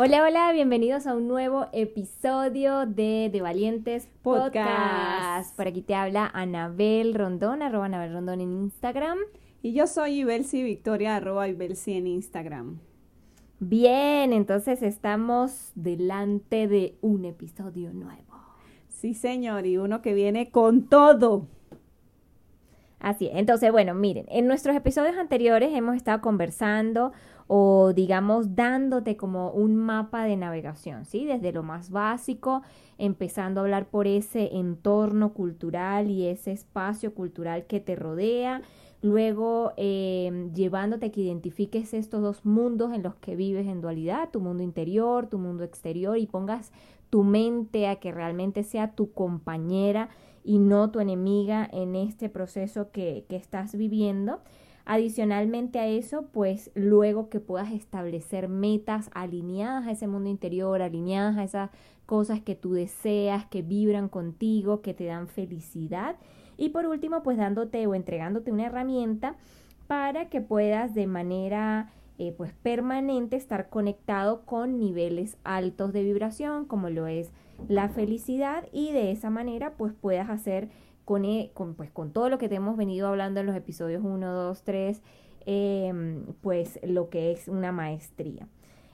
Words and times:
Hola, 0.00 0.22
hola, 0.22 0.52
bienvenidos 0.52 1.08
a 1.08 1.14
un 1.16 1.26
nuevo 1.26 1.66
episodio 1.72 2.86
de 2.86 3.30
De 3.32 3.42
Valientes 3.42 4.08
Podcast. 4.22 5.56
Por 5.56 5.66
aquí 5.66 5.82
te 5.82 5.96
habla 5.96 6.30
Anabel 6.32 7.14
Rondón, 7.14 7.62
arroba 7.62 7.86
Anabel 7.86 8.12
Rondón 8.12 8.40
en 8.40 8.52
Instagram. 8.52 9.18
Y 9.60 9.72
yo 9.72 9.88
soy 9.88 10.20
Ibelsi 10.20 10.62
Victoria, 10.62 11.16
arroba 11.16 11.48
Ibelsi 11.48 11.94
en 11.94 12.06
Instagram. 12.06 12.78
Bien, 13.58 14.32
entonces 14.32 14.84
estamos 14.84 15.72
delante 15.74 16.68
de 16.68 16.96
un 17.00 17.24
episodio 17.24 17.92
nuevo. 17.92 18.36
Sí, 18.86 19.14
señor, 19.14 19.66
y 19.66 19.78
uno 19.78 20.00
que 20.00 20.14
viene 20.14 20.52
con 20.52 20.84
todo. 20.88 21.48
Así 23.00 23.26
es. 23.26 23.32
Entonces, 23.34 23.72
bueno, 23.72 23.94
miren, 23.94 24.26
en 24.28 24.46
nuestros 24.46 24.76
episodios 24.76 25.16
anteriores 25.16 25.74
hemos 25.74 25.96
estado 25.96 26.20
conversando 26.20 27.12
o 27.48 27.94
digamos 27.94 28.54
dándote 28.54 29.16
como 29.16 29.50
un 29.50 29.74
mapa 29.74 30.24
de 30.24 30.36
navegación, 30.36 31.06
¿sí? 31.06 31.24
Desde 31.24 31.50
lo 31.50 31.62
más 31.62 31.90
básico, 31.90 32.62
empezando 32.98 33.60
a 33.60 33.64
hablar 33.64 33.86
por 33.86 34.06
ese 34.06 34.56
entorno 34.56 35.32
cultural 35.32 36.10
y 36.10 36.26
ese 36.26 36.52
espacio 36.52 37.14
cultural 37.14 37.64
que 37.66 37.80
te 37.80 37.96
rodea, 37.96 38.60
luego 39.00 39.72
eh, 39.78 40.50
llevándote 40.54 41.06
a 41.06 41.10
que 41.10 41.22
identifiques 41.22 41.94
estos 41.94 42.20
dos 42.20 42.44
mundos 42.44 42.92
en 42.92 43.02
los 43.02 43.14
que 43.14 43.34
vives 43.34 43.66
en 43.66 43.80
dualidad, 43.80 44.28
tu 44.30 44.40
mundo 44.40 44.62
interior, 44.62 45.26
tu 45.26 45.38
mundo 45.38 45.64
exterior 45.64 46.18
y 46.18 46.26
pongas 46.26 46.70
tu 47.08 47.24
mente 47.24 47.86
a 47.88 47.96
que 47.96 48.12
realmente 48.12 48.62
sea 48.62 48.92
tu 48.92 49.12
compañera 49.12 50.10
y 50.44 50.58
no 50.58 50.90
tu 50.90 51.00
enemiga 51.00 51.66
en 51.72 51.96
este 51.96 52.28
proceso 52.28 52.90
que, 52.90 53.24
que 53.28 53.36
estás 53.36 53.74
viviendo. 53.74 54.40
Adicionalmente 54.90 55.78
a 55.78 55.86
eso, 55.86 56.28
pues 56.32 56.70
luego 56.74 57.28
que 57.28 57.40
puedas 57.40 57.72
establecer 57.72 58.48
metas 58.48 59.10
alineadas 59.12 59.86
a 59.86 59.90
ese 59.90 60.06
mundo 60.06 60.30
interior, 60.30 60.80
alineadas 60.80 61.36
a 61.36 61.44
esas 61.44 61.70
cosas 62.06 62.40
que 62.40 62.54
tú 62.54 62.72
deseas, 62.72 63.44
que 63.44 63.60
vibran 63.60 64.08
contigo, 64.08 64.80
que 64.80 64.94
te 64.94 65.04
dan 65.04 65.28
felicidad. 65.28 66.16
Y 66.56 66.70
por 66.70 66.86
último, 66.86 67.22
pues 67.22 67.36
dándote 67.36 67.86
o 67.86 67.94
entregándote 67.94 68.50
una 68.50 68.64
herramienta 68.64 69.36
para 69.88 70.30
que 70.30 70.40
puedas 70.40 70.94
de 70.94 71.06
manera 71.06 71.92
eh, 72.16 72.32
pues 72.34 72.54
permanente 72.54 73.36
estar 73.36 73.68
conectado 73.68 74.46
con 74.46 74.78
niveles 74.78 75.36
altos 75.44 75.92
de 75.92 76.02
vibración, 76.02 76.64
como 76.64 76.88
lo 76.88 77.06
es 77.08 77.30
la 77.68 77.90
felicidad, 77.90 78.66
y 78.72 78.92
de 78.92 79.10
esa 79.10 79.28
manera 79.28 79.74
pues 79.76 79.92
puedas 79.92 80.30
hacer 80.30 80.70
e, 81.16 81.50
con, 81.54 81.74
pues, 81.74 81.90
con 81.90 82.12
todo 82.12 82.28
lo 82.28 82.38
que 82.38 82.48
te 82.48 82.56
hemos 82.56 82.76
venido 82.76 83.08
hablando 83.08 83.40
en 83.40 83.46
los 83.46 83.56
episodios 83.56 84.02
1, 84.04 84.32
2, 84.32 84.62
3, 84.62 85.02
pues 86.42 86.78
lo 86.82 87.08
que 87.08 87.32
es 87.32 87.48
una 87.48 87.72
maestría. 87.72 88.46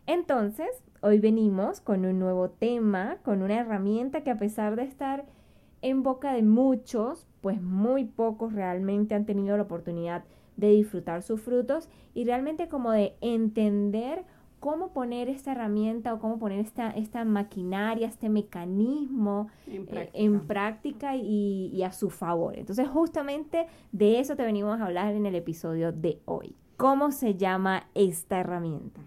Entonces, 0.06 0.69
hoy 1.01 1.19
venimos 1.19 1.81
con 1.81 2.05
un 2.05 2.19
nuevo 2.19 2.50
tema, 2.50 3.19
con 3.25 3.43
una 3.43 3.59
herramienta 3.59 4.22
que 4.22 4.31
a 4.31 4.38
pesar 4.38 4.77
de 4.77 4.84
estar 4.84 5.25
en 5.83 6.03
boca 6.03 6.33
de 6.33 6.43
muchos, 6.43 7.27
pues 7.41 7.61
muy 7.61 8.05
pocos 8.05 8.53
realmente 8.53 9.15
han 9.15 9.27
tenido 9.27 9.56
la 9.56 9.65
oportunidad 9.65 10.25
de 10.56 10.71
disfrutar 10.71 11.22
sus 11.22 11.41
frutos 11.41 11.88
y 12.15 12.25
realmente 12.25 12.69
como 12.69 12.93
de 12.93 13.17
entender 13.21 14.25
cómo 14.64 14.94
poner 14.94 15.28
esta 15.28 15.52
herramienta 15.52 16.14
o 16.14 16.19
cómo 16.19 16.38
poner 16.38 16.58
esta, 16.58 16.91
esta 16.92 17.22
maquinaria, 17.26 18.08
este 18.08 18.30
mecanismo 18.30 19.48
en 19.66 20.36
eh, 20.36 20.41
práctica, 20.47 21.16
y, 21.16 21.82
a 21.82 21.92
su 21.92 22.08
favor. 22.08 22.58
Entonces 22.58 22.88
justamente 22.88 23.66
de 23.92 24.20
eso 24.20 24.36
te 24.36 24.42
venimos 24.42 24.80
a 24.80 24.86
hablar 24.86 25.12
en 25.12 25.26
el 25.26 25.34
episodio 25.34 25.92
de 25.92 26.22
hoy. 26.25 26.56
¿Cómo 26.78 27.12
se 27.12 27.34
llama 27.34 27.91
esta 27.94 28.41
herramienta? 28.41 29.02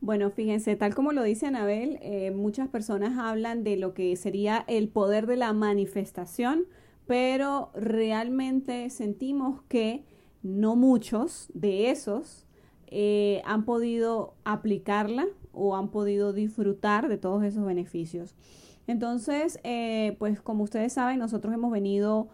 Bueno, 0.00 0.30
fíjense, 0.30 0.76
tal 0.76 0.94
como 0.94 1.10
lo 1.10 1.24
dice 1.24 1.46
Anabel, 1.46 1.98
eh, 2.00 2.30
muchas 2.30 2.68
personas 2.68 3.18
hablan 3.18 3.64
de 3.64 3.76
lo 3.76 3.94
que 3.94 4.14
sería 4.14 4.64
el 4.68 4.88
poder 4.88 5.26
de 5.26 5.36
la 5.36 5.52
manifestación, 5.52 6.66
pero 7.08 7.72
realmente 7.74 8.88
sentimos 8.88 9.62
que 9.62 10.04
no 10.44 10.76
muchos 10.76 11.50
de 11.54 11.90
esos 11.90 12.46
eh, 12.92 13.42
han 13.44 13.64
podido 13.64 14.34
aplicarla 14.44 15.26
o 15.52 15.76
han 15.76 15.88
podido 15.88 16.32
disfrutar 16.32 17.08
de 17.08 17.18
todos 17.18 17.42
esos 17.42 17.64
beneficios. 17.64 18.34
Entonces, 18.86 19.58
eh, 19.64 20.16
pues 20.18 20.40
como 20.40 20.64
ustedes 20.64 20.92
saben, 20.92 21.18
nosotros 21.18 21.54
hemos 21.54 21.72
venido 21.72 22.28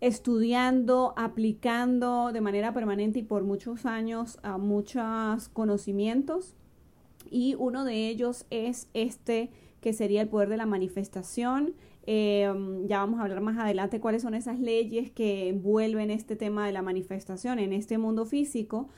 estudiando, 0.00 1.14
aplicando 1.16 2.32
de 2.32 2.40
manera 2.40 2.72
permanente 2.72 3.20
y 3.20 3.22
por 3.22 3.44
muchos 3.44 3.86
años 3.86 4.38
a 4.42 4.58
muchos 4.58 5.48
conocimientos 5.48 6.54
y 7.30 7.54
uno 7.58 7.84
de 7.84 8.08
ellos 8.08 8.46
es 8.50 8.88
este 8.94 9.50
que 9.80 9.92
sería 9.92 10.22
el 10.22 10.28
poder 10.28 10.48
de 10.48 10.56
la 10.56 10.66
manifestación. 10.66 11.74
Em, 12.06 12.86
ya 12.86 12.98
vamos 12.98 13.20
a 13.20 13.24
hablar 13.24 13.40
más 13.40 13.58
adelante 13.58 14.00
cuáles 14.00 14.22
son 14.22 14.34
esas 14.34 14.58
leyes 14.58 15.10
que 15.10 15.48
envuelven 15.48 16.10
este 16.10 16.36
tema 16.36 16.66
de 16.66 16.72
la 16.72 16.82
manifestación 16.82 17.58
en 17.58 17.72
este 17.72 17.98
mundo 17.98 18.24
físico. 18.24 18.88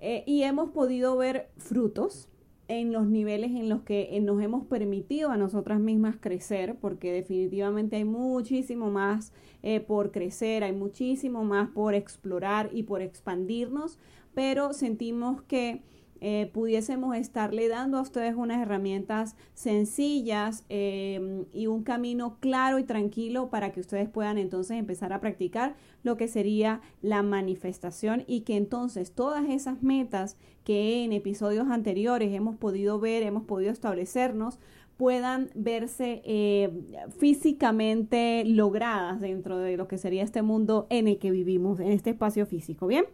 Eh, 0.00 0.24
y 0.26 0.42
hemos 0.42 0.70
podido 0.70 1.16
ver 1.16 1.50
frutos 1.56 2.28
en 2.68 2.92
los 2.92 3.06
niveles 3.06 3.50
en 3.52 3.68
los 3.68 3.82
que 3.82 4.16
eh, 4.16 4.20
nos 4.20 4.42
hemos 4.42 4.66
permitido 4.66 5.30
a 5.30 5.36
nosotras 5.36 5.80
mismas 5.80 6.16
crecer, 6.20 6.76
porque 6.80 7.12
definitivamente 7.12 7.96
hay 7.96 8.04
muchísimo 8.04 8.90
más 8.90 9.32
eh, 9.62 9.80
por 9.80 10.12
crecer, 10.12 10.62
hay 10.62 10.72
muchísimo 10.72 11.44
más 11.44 11.70
por 11.70 11.94
explorar 11.94 12.68
y 12.72 12.82
por 12.82 13.00
expandirnos, 13.00 13.98
pero 14.34 14.74
sentimos 14.74 15.42
que 15.42 15.82
eh, 16.20 16.50
pudiésemos 16.52 17.16
estarle 17.16 17.68
dando 17.68 17.98
a 17.98 18.02
ustedes 18.02 18.34
unas 18.34 18.60
herramientas 18.60 19.36
sencillas 19.54 20.64
em, 20.68 21.44
y 21.52 21.66
un 21.66 21.82
camino 21.82 22.38
claro 22.40 22.78
y 22.78 22.84
tranquilo 22.84 23.50
para 23.50 23.72
que 23.72 23.80
ustedes 23.80 24.08
puedan 24.08 24.38
entonces 24.38 24.76
empezar 24.76 25.12
a 25.12 25.20
practicar 25.20 25.76
lo 26.02 26.16
que 26.16 26.28
sería 26.28 26.80
la 27.02 27.22
manifestación 27.22 28.24
y 28.26 28.40
que 28.40 28.56
entonces 28.56 29.12
todas 29.12 29.48
esas 29.48 29.82
metas 29.82 30.36
que 30.64 31.04
en 31.04 31.12
episodios 31.12 31.68
anteriores 31.68 32.32
hemos 32.34 32.56
podido 32.56 32.98
ver, 32.98 33.22
hemos 33.22 33.44
podido 33.44 33.70
establecernos, 33.70 34.58
puedan 34.96 35.50
verse 35.54 36.22
eh, 36.24 36.70
físicamente 37.18 38.44
logradas 38.44 39.20
dentro 39.20 39.58
de 39.58 39.76
lo 39.76 39.86
que 39.86 39.96
sería 39.96 40.24
este 40.24 40.42
mundo 40.42 40.88
en 40.90 41.06
el 41.06 41.18
que 41.18 41.30
vivimos, 41.30 41.78
en 41.78 41.92
este 41.92 42.10
espacio 42.10 42.44
físico. 42.46 42.88
Bien, 42.88 43.04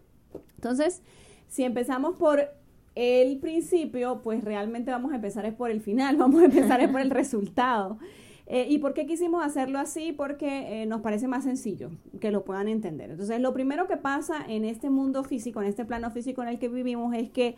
entonces, 0.56 1.03
si 1.47 1.62
empezamos 1.62 2.16
por 2.16 2.48
el 2.94 3.38
principio, 3.38 4.21
pues 4.22 4.44
realmente 4.44 4.91
vamos 4.91 5.12
a 5.12 5.16
empezar 5.16 5.47
es 5.47 5.55
por 5.55 5.71
el 5.71 5.81
final, 5.81 6.16
vamos 6.19 6.43
a 6.43 6.47
empezar 6.47 6.81
es 6.81 6.88
por 6.88 7.00
el 7.00 7.10
resultado. 7.10 7.99
Eh, 8.47 8.66
¿Y 8.69 8.78
por 8.78 8.93
qué 8.93 9.06
quisimos 9.06 9.44
hacerlo 9.44 9.78
así? 9.78 10.12
Porque 10.12 10.82
eh, 10.82 10.87
nos 10.87 11.00
parece 11.00 11.27
más 11.28 11.44
sencillo 11.44 11.91
que 12.21 12.31
lo 12.31 12.44
puedan 12.44 12.69
entender. 12.69 13.10
Entonces, 13.10 13.41
lo 13.41 13.54
primero 13.54 13.87
que 13.87 13.97
pasa 13.97 14.45
en 14.47 14.65
este 14.66 14.91
mundo 14.91 15.24
físico, 15.24 15.63
en 15.63 15.68
este 15.68 15.84
plano 15.84 16.10
físico 16.10 16.42
en 16.42 16.48
el 16.48 16.59
que 16.59 16.68
vivimos, 16.68 17.15
es 17.15 17.30
que 17.30 17.57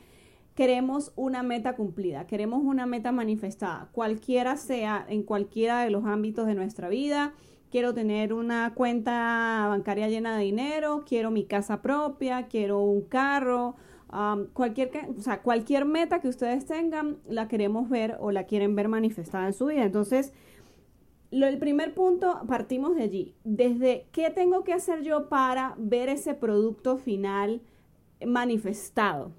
queremos 0.55 1.13
una 1.17 1.43
meta 1.43 1.75
cumplida, 1.75 2.27
queremos 2.27 2.63
una 2.65 2.87
meta 2.87 3.13
manifestada, 3.13 3.89
cualquiera 3.93 4.57
sea, 4.57 5.05
en 5.09 5.23
cualquiera 5.23 5.83
de 5.83 5.91
los 5.91 6.05
ámbitos 6.07 6.47
de 6.47 6.55
nuestra 6.55 6.89
vida. 6.89 7.35
Quiero 7.71 7.93
tener 7.93 8.33
una 8.33 8.73
cuenta 8.75 9.67
bancaria 9.69 10.09
llena 10.09 10.37
de 10.37 10.45
dinero, 10.45 11.05
quiero 11.07 11.33
mi 11.33 11.45
casa 11.45 11.83
propia, 11.83 12.47
quiero 12.47 12.81
un 12.81 13.03
carro, 13.03 13.75
cualquier, 14.53 14.91
o 15.17 15.21
sea, 15.21 15.43
cualquier 15.43 15.85
meta 15.85 16.21
que 16.21 16.29
ustedes 16.29 16.67
tengan, 16.67 17.19
la 17.29 17.49
queremos 17.49 17.89
ver 17.89 18.17
o 18.21 18.31
la 18.31 18.45
quieren 18.45 18.77
ver 18.77 18.89
manifestada 18.89 19.47
en 19.47 19.53
su 19.53 19.67
vida. 19.67 19.85
Entonces, 19.85 20.33
lo, 21.31 21.47
el 21.47 21.59
primer 21.59 21.95
punto, 21.95 22.41
partimos 22.47 22.95
de 22.97 23.03
allí. 23.03 23.35
Desde 23.45 24.07
qué 24.13 24.31
tengo 24.31 24.65
que 24.65 24.73
hacer 24.73 25.03
yo 25.03 25.29
para 25.29 25.75
ver 25.77 26.09
ese 26.09 26.35
producto 26.35 26.99
final 26.99 27.61
manifestado. 28.25 29.33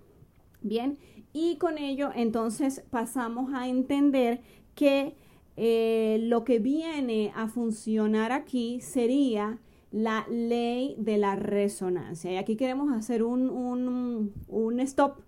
Bien, 0.62 0.98
y 1.34 1.58
con 1.58 1.78
ello 1.78 2.10
entonces 2.16 2.84
pasamos 2.90 3.54
a 3.54 3.68
entender 3.68 4.42
que 4.75 5.16
eh, 5.56 6.19
lo 6.24 6.44
que 6.44 6.60
viene 6.60 7.31
a 7.36 7.48
funcionar 7.48 8.31
aquí 8.31 8.81
sería 8.81 9.60
la 9.97 10.27
ley 10.29 10.95
de 10.99 11.17
la 11.17 11.35
resonancia. 11.35 12.31
Y 12.31 12.38
aquí 12.38 12.55
queremos 12.55 12.95
hacer 12.95 13.23
un, 13.23 13.49
un, 13.49 14.31
un 14.47 14.79
stop 14.81 15.21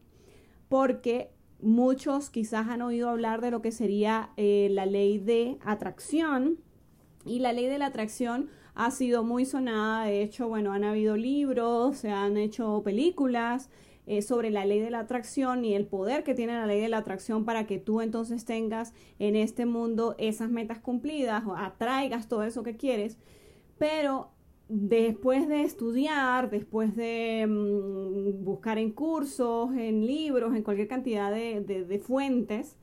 porque 0.67 1.31
muchos 1.59 2.29
quizás 2.29 2.67
han 2.67 2.83
oído 2.83 3.09
hablar 3.09 3.41
de 3.41 3.49
lo 3.49 3.63
que 3.63 3.71
sería 3.71 4.29
eh, 4.37 4.67
la 4.69 4.85
ley 4.85 5.17
de 5.17 5.57
atracción. 5.65 6.59
Y 7.25 7.39
la 7.39 7.51
ley 7.51 7.65
de 7.65 7.79
la 7.79 7.87
atracción 7.87 8.49
ha 8.75 8.91
sido 8.91 9.23
muy 9.23 9.45
sonada. 9.45 10.05
De 10.05 10.21
hecho, 10.21 10.47
bueno, 10.47 10.71
han 10.71 10.83
habido 10.83 11.17
libros, 11.17 11.97
se 11.97 12.11
han 12.11 12.37
hecho 12.37 12.83
películas 12.83 13.71
eh, 14.05 14.21
sobre 14.21 14.51
la 14.51 14.65
ley 14.65 14.81
de 14.81 14.91
la 14.91 14.99
atracción 14.99 15.65
y 15.65 15.73
el 15.73 15.87
poder 15.87 16.23
que 16.23 16.35
tiene 16.35 16.53
la 16.53 16.67
ley 16.67 16.79
de 16.79 16.89
la 16.89 16.99
atracción 16.99 17.43
para 17.43 17.65
que 17.65 17.79
tú 17.79 18.01
entonces 18.01 18.45
tengas 18.45 18.93
en 19.17 19.35
este 19.35 19.65
mundo 19.65 20.13
esas 20.19 20.51
metas 20.51 20.77
cumplidas 20.77 21.43
o 21.47 21.55
atraigas 21.55 22.27
todo 22.27 22.43
eso 22.43 22.61
que 22.61 22.77
quieres. 22.77 23.17
Pero 23.79 24.29
después 24.69 25.49
de 25.49 25.63
estudiar, 25.63 26.49
después 26.49 26.95
de 26.95 27.45
mm, 27.47 28.43
buscar 28.43 28.77
en 28.77 28.91
cursos, 28.91 29.71
en 29.75 30.05
libros, 30.05 30.55
en 30.55 30.63
cualquier 30.63 30.87
cantidad 30.87 31.31
de, 31.31 31.61
de 31.61 31.99
fuentes, 31.99 32.77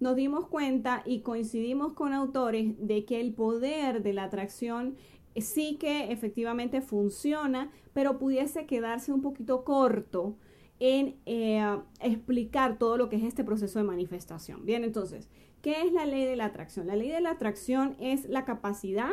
nos 0.00 0.16
dimos 0.16 0.48
cuenta 0.48 1.02
y 1.04 1.20
coincidimos 1.20 1.92
con 1.92 2.12
autores 2.12 2.74
de 2.78 3.04
que 3.04 3.20
el 3.20 3.34
poder 3.34 4.02
de 4.02 4.12
la 4.12 4.24
atracción 4.24 4.96
sí 5.36 5.76
que 5.78 6.12
efectivamente 6.12 6.80
funciona, 6.80 7.70
pero 7.92 8.18
pudiese 8.18 8.66
quedarse 8.66 9.12
un 9.12 9.22
poquito 9.22 9.64
corto 9.64 10.36
en 10.78 11.16
eh, 11.26 11.64
explicar 12.00 12.78
todo 12.78 12.96
lo 12.96 13.08
que 13.08 13.16
es 13.16 13.22
este 13.22 13.44
proceso 13.44 13.78
de 13.78 13.84
manifestación. 13.84 14.64
Bien, 14.66 14.82
entonces, 14.82 15.28
¿qué 15.60 15.82
es 15.82 15.92
la 15.92 16.06
ley 16.06 16.24
de 16.24 16.36
la 16.36 16.46
atracción? 16.46 16.86
La 16.86 16.96
ley 16.96 17.08
de 17.08 17.20
la 17.20 17.30
atracción 17.30 17.96
es 18.00 18.28
la 18.28 18.44
capacidad 18.44 19.12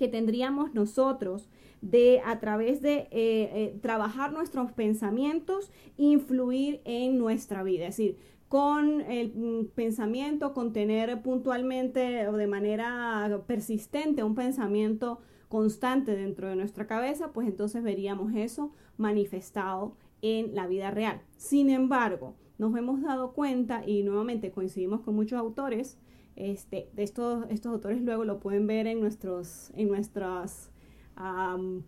que 0.00 0.08
tendríamos 0.08 0.72
nosotros 0.72 1.50
de 1.82 2.22
a 2.24 2.40
través 2.40 2.80
de 2.80 3.00
eh, 3.00 3.08
eh, 3.10 3.78
trabajar 3.82 4.32
nuestros 4.32 4.72
pensamientos, 4.72 5.70
influir 5.98 6.80
en 6.86 7.18
nuestra 7.18 7.62
vida. 7.62 7.86
Es 7.88 7.98
decir, 7.98 8.16
con 8.48 9.02
el 9.02 9.34
mm, 9.36 9.66
pensamiento, 9.74 10.54
con 10.54 10.72
tener 10.72 11.20
puntualmente 11.20 12.26
o 12.28 12.32
de 12.38 12.46
manera 12.46 13.42
persistente 13.46 14.24
un 14.24 14.34
pensamiento 14.34 15.20
constante 15.48 16.16
dentro 16.16 16.48
de 16.48 16.56
nuestra 16.56 16.86
cabeza, 16.86 17.34
pues 17.34 17.46
entonces 17.46 17.82
veríamos 17.82 18.32
eso 18.34 18.72
manifestado 18.96 19.96
en 20.22 20.54
la 20.54 20.66
vida 20.66 20.90
real. 20.90 21.20
Sin 21.36 21.68
embargo, 21.68 22.36
nos 22.56 22.74
hemos 22.74 23.02
dado 23.02 23.34
cuenta 23.34 23.86
y 23.86 24.02
nuevamente 24.02 24.50
coincidimos 24.50 25.02
con 25.02 25.14
muchos 25.14 25.38
autores, 25.38 25.98
este, 26.36 26.88
de 26.92 27.02
estos, 27.02 27.46
estos 27.50 27.72
autores 27.72 28.02
luego 28.02 28.24
lo 28.24 28.40
pueden 28.40 28.66
ver 28.66 28.86
en 28.86 29.00
nuestros, 29.00 29.72
en 29.76 29.88
nuestras 29.88 30.70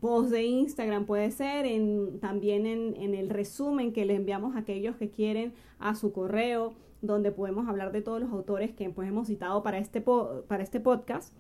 posts 0.01 0.31
de 0.31 0.45
Instagram, 0.45 1.07
puede 1.07 1.31
ser, 1.31 1.65
en, 1.65 2.21
también 2.21 2.67
en, 2.67 2.95
en, 2.97 3.15
el 3.15 3.31
resumen 3.31 3.93
que 3.95 4.05
les 4.05 4.19
enviamos 4.19 4.57
a 4.57 4.59
aquellos 4.59 4.97
que 4.97 5.11
quieren 5.11 5.55
a 5.79 5.95
su 5.95 6.13
correo, 6.13 6.75
donde 7.01 7.33
podemos 7.33 7.67
hablar 7.67 7.93
de 7.93 8.03
todos 8.03 8.21
los 8.21 8.31
autores 8.31 8.73
que 8.73 8.91
pues, 8.91 9.09
hemos 9.09 9.29
citado 9.29 9.63
para 9.63 9.79
este, 9.79 10.03
para 10.03 10.63
este 10.63 10.81
podcast. 10.81 11.35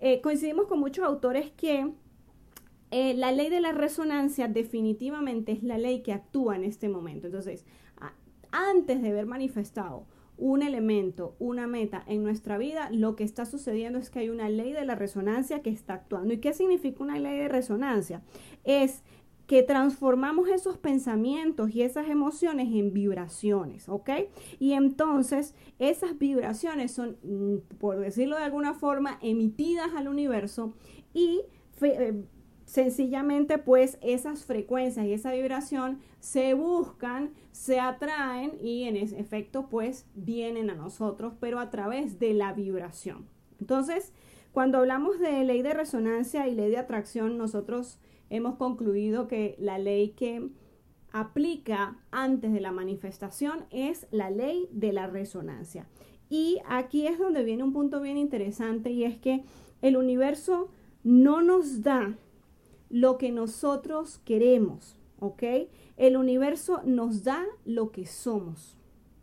Eh, 0.00 0.20
coincidimos 0.20 0.66
con 0.66 0.80
muchos 0.80 1.04
autores 1.04 1.50
que 1.50 1.92
eh, 2.90 3.14
la 3.14 3.32
ley 3.32 3.50
de 3.50 3.60
la 3.60 3.72
resonancia 3.72 4.48
definitivamente 4.48 5.52
es 5.52 5.62
la 5.62 5.76
ley 5.76 6.02
que 6.02 6.12
actúa 6.12 6.56
en 6.56 6.64
este 6.64 6.88
momento. 6.88 7.26
Entonces, 7.26 7.66
antes 8.50 9.02
de 9.02 9.10
haber 9.10 9.26
manifestado 9.26 10.06
un 10.38 10.62
elemento, 10.62 11.34
una 11.38 11.66
meta 11.66 12.02
en 12.06 12.22
nuestra 12.22 12.58
vida, 12.58 12.88
lo 12.90 13.16
que 13.16 13.24
está 13.24 13.46
sucediendo 13.46 13.98
es 13.98 14.10
que 14.10 14.20
hay 14.20 14.28
una 14.28 14.48
ley 14.48 14.72
de 14.72 14.84
la 14.84 14.94
resonancia 14.94 15.62
que 15.62 15.70
está 15.70 15.94
actuando. 15.94 16.34
¿Y 16.34 16.38
qué 16.38 16.52
significa 16.52 17.02
una 17.02 17.18
ley 17.18 17.38
de 17.38 17.48
resonancia? 17.48 18.22
Es 18.64 19.02
que 19.46 19.62
transformamos 19.62 20.48
esos 20.48 20.76
pensamientos 20.76 21.74
y 21.74 21.82
esas 21.82 22.08
emociones 22.08 22.68
en 22.74 22.92
vibraciones, 22.92 23.88
¿ok? 23.88 24.10
Y 24.58 24.72
entonces 24.72 25.54
esas 25.78 26.18
vibraciones 26.18 26.92
son, 26.92 27.16
mm, 27.22 27.76
por 27.78 27.98
decirlo 27.98 28.36
de 28.36 28.42
alguna 28.42 28.74
forma, 28.74 29.18
emitidas 29.22 29.94
al 29.94 30.08
universo 30.08 30.74
y 31.14 31.42
eh, 31.80 32.24
sencillamente 32.76 33.56
pues 33.56 33.96
esas 34.02 34.44
frecuencias 34.44 35.06
y 35.06 35.14
esa 35.14 35.32
vibración 35.32 36.00
se 36.20 36.52
buscan, 36.52 37.30
se 37.50 37.80
atraen 37.80 38.52
y 38.60 38.82
en 38.82 38.98
ese 38.98 39.18
efecto 39.18 39.70
pues 39.70 40.04
vienen 40.14 40.68
a 40.68 40.74
nosotros, 40.74 41.32
pero 41.40 41.58
a 41.58 41.70
través 41.70 42.18
de 42.18 42.34
la 42.34 42.52
vibración. 42.52 43.30
Entonces, 43.60 44.12
cuando 44.52 44.76
hablamos 44.76 45.18
de 45.18 45.42
ley 45.44 45.62
de 45.62 45.72
resonancia 45.72 46.48
y 46.48 46.54
ley 46.54 46.68
de 46.68 46.76
atracción, 46.76 47.38
nosotros 47.38 47.98
hemos 48.28 48.56
concluido 48.56 49.26
que 49.26 49.56
la 49.58 49.78
ley 49.78 50.10
que 50.10 50.46
aplica 51.12 51.96
antes 52.10 52.52
de 52.52 52.60
la 52.60 52.72
manifestación 52.72 53.64
es 53.70 54.06
la 54.10 54.28
ley 54.28 54.68
de 54.70 54.92
la 54.92 55.06
resonancia. 55.06 55.86
Y 56.28 56.58
aquí 56.68 57.06
es 57.06 57.18
donde 57.18 57.42
viene 57.42 57.64
un 57.64 57.72
punto 57.72 58.02
bien 58.02 58.18
interesante 58.18 58.90
y 58.90 59.04
es 59.04 59.16
que 59.16 59.44
el 59.80 59.96
universo 59.96 60.68
no 61.04 61.40
nos 61.40 61.80
da 61.80 62.18
lo 62.90 63.18
que 63.18 63.32
nosotros 63.32 64.20
queremos, 64.24 64.96
¿ok? 65.18 65.42
El 65.96 66.16
universo 66.16 66.80
nos 66.84 67.24
da 67.24 67.44
lo 67.64 67.90
que 67.90 68.06
somos, 68.06 68.76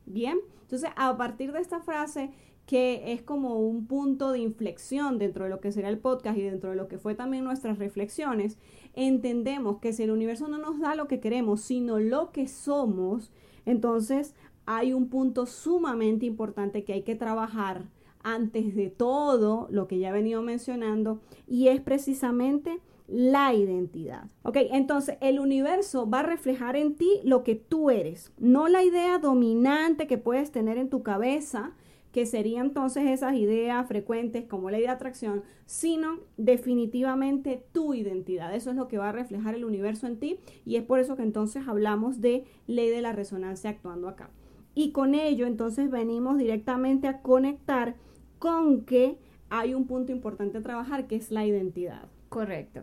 ¿bien? 0.06 0.40
Entonces, 0.62 0.90
a 0.96 1.16
partir 1.18 1.52
de 1.52 1.60
esta 1.60 1.82
frase, 1.82 2.32
que 2.66 3.12
es 3.14 3.22
como 3.22 3.60
un 3.60 3.88
punto 3.88 4.32
de 4.32 4.40
inflexión 4.40 5.20
dentro 5.20 5.44
de 5.44 5.50
lo 5.50 5.60
que 5.60 5.72
será 5.72 5.90
el 5.90 6.00
podcast 6.00 6.38
y 6.38 6.44
dentro 6.44 6.70
de 6.70 6.76
lo 6.76 6.88
que 6.88 6.98
fue 6.98 7.14
también 7.14 7.44
nuestras 7.44 7.78
reflexiones, 7.78 8.58
entendemos 8.94 9.80
que 9.80 9.94
si 9.94 10.04
el 10.04 10.12
universo 10.12 10.48
no 10.48 10.58
nos 10.58 10.80
da 10.80 10.96
lo 10.96 11.08
que 11.08 11.20
queremos, 11.20 11.62
sino 11.62 12.00
lo 12.00 12.32
que 12.32 12.48
somos, 12.48 13.32
entonces 13.66 14.34
hay 14.66 14.94
un 14.94 15.10
punto 15.10 15.46
sumamente 15.46 16.26
importante 16.26 16.84
que 16.84 16.94
hay 16.94 17.04
que 17.04 17.16
trabajar 17.16 17.84
antes 18.24 18.76
de 18.76 18.90
todo 18.90 19.68
lo 19.70 19.88
que 19.88 20.00
ya 20.00 20.10
he 20.10 20.14
venido 20.14 20.42
mencionando 20.42 21.20
y 21.46 21.68
es 21.68 21.82
precisamente 21.82 22.80
la 23.08 23.54
identidad. 23.54 24.30
Ok, 24.44 24.58
entonces 24.72 25.18
el 25.22 25.40
universo 25.40 26.10
va 26.10 26.20
a 26.20 26.24
reflejar 26.24 26.76
en 26.76 26.96
ti 26.96 27.20
lo 27.24 27.44
que 27.44 27.56
tú 27.56 27.90
eres, 27.90 28.32
no 28.38 28.68
la 28.68 28.84
idea 28.84 29.20
dominante 29.20 30.08
que 30.08 30.18
puedes 30.18 30.52
tener 30.52 30.78
en 30.78 30.90
tu 30.90 31.04
cabeza, 31.04 31.74
que 32.14 32.26
serían 32.28 32.68
entonces 32.68 33.08
esas 33.08 33.34
ideas 33.34 33.88
frecuentes 33.88 34.46
como 34.46 34.70
ley 34.70 34.82
de 34.82 34.90
atracción, 34.90 35.44
sino 35.66 36.20
definitivamente 36.38 37.66
tu 37.72 37.96
identidad. 37.96 38.54
Eso 38.54 38.70
es 38.70 38.76
lo 38.76 38.88
que 38.88 39.00
va 39.00 39.10
a 39.10 39.14
reflejar 39.14 39.56
el 39.56 39.66
universo 39.66 40.06
en 40.06 40.20
ti 40.20 40.40
y 40.64 40.76
es 40.76 40.84
por 40.84 41.00
eso 41.00 41.16
que 41.16 41.24
entonces 41.24 41.68
hablamos 41.68 42.22
de 42.22 42.46
ley 42.68 42.90
de 42.90 43.02
la 43.02 43.14
resonancia 43.14 43.72
actuando 43.72 44.08
acá. 44.08 44.30
Y 44.76 44.92
con 44.92 45.16
ello 45.16 45.48
entonces 45.48 45.90
venimos 45.90 46.38
directamente 46.38 47.08
a 47.08 47.22
conectar 47.22 47.96
con 48.38 48.86
que 48.86 49.18
hay 49.50 49.74
un 49.74 49.88
punto 49.88 50.12
importante 50.12 50.60
a 50.60 50.62
trabajar 50.62 51.08
que 51.08 51.16
es 51.16 51.32
la 51.32 51.46
identidad. 51.46 52.10
Correcto. 52.34 52.82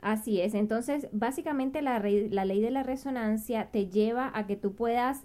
Así 0.00 0.40
es. 0.40 0.54
Entonces, 0.54 1.08
básicamente 1.10 1.82
la, 1.82 1.98
ley 1.98 2.60
de 2.60 2.70
la 2.70 2.84
resonancia 2.84 3.68
te 3.72 3.88
lleva 3.88 4.30
a 4.32 4.46
que 4.46 4.54
tú 4.54 4.74
puedas 4.74 5.24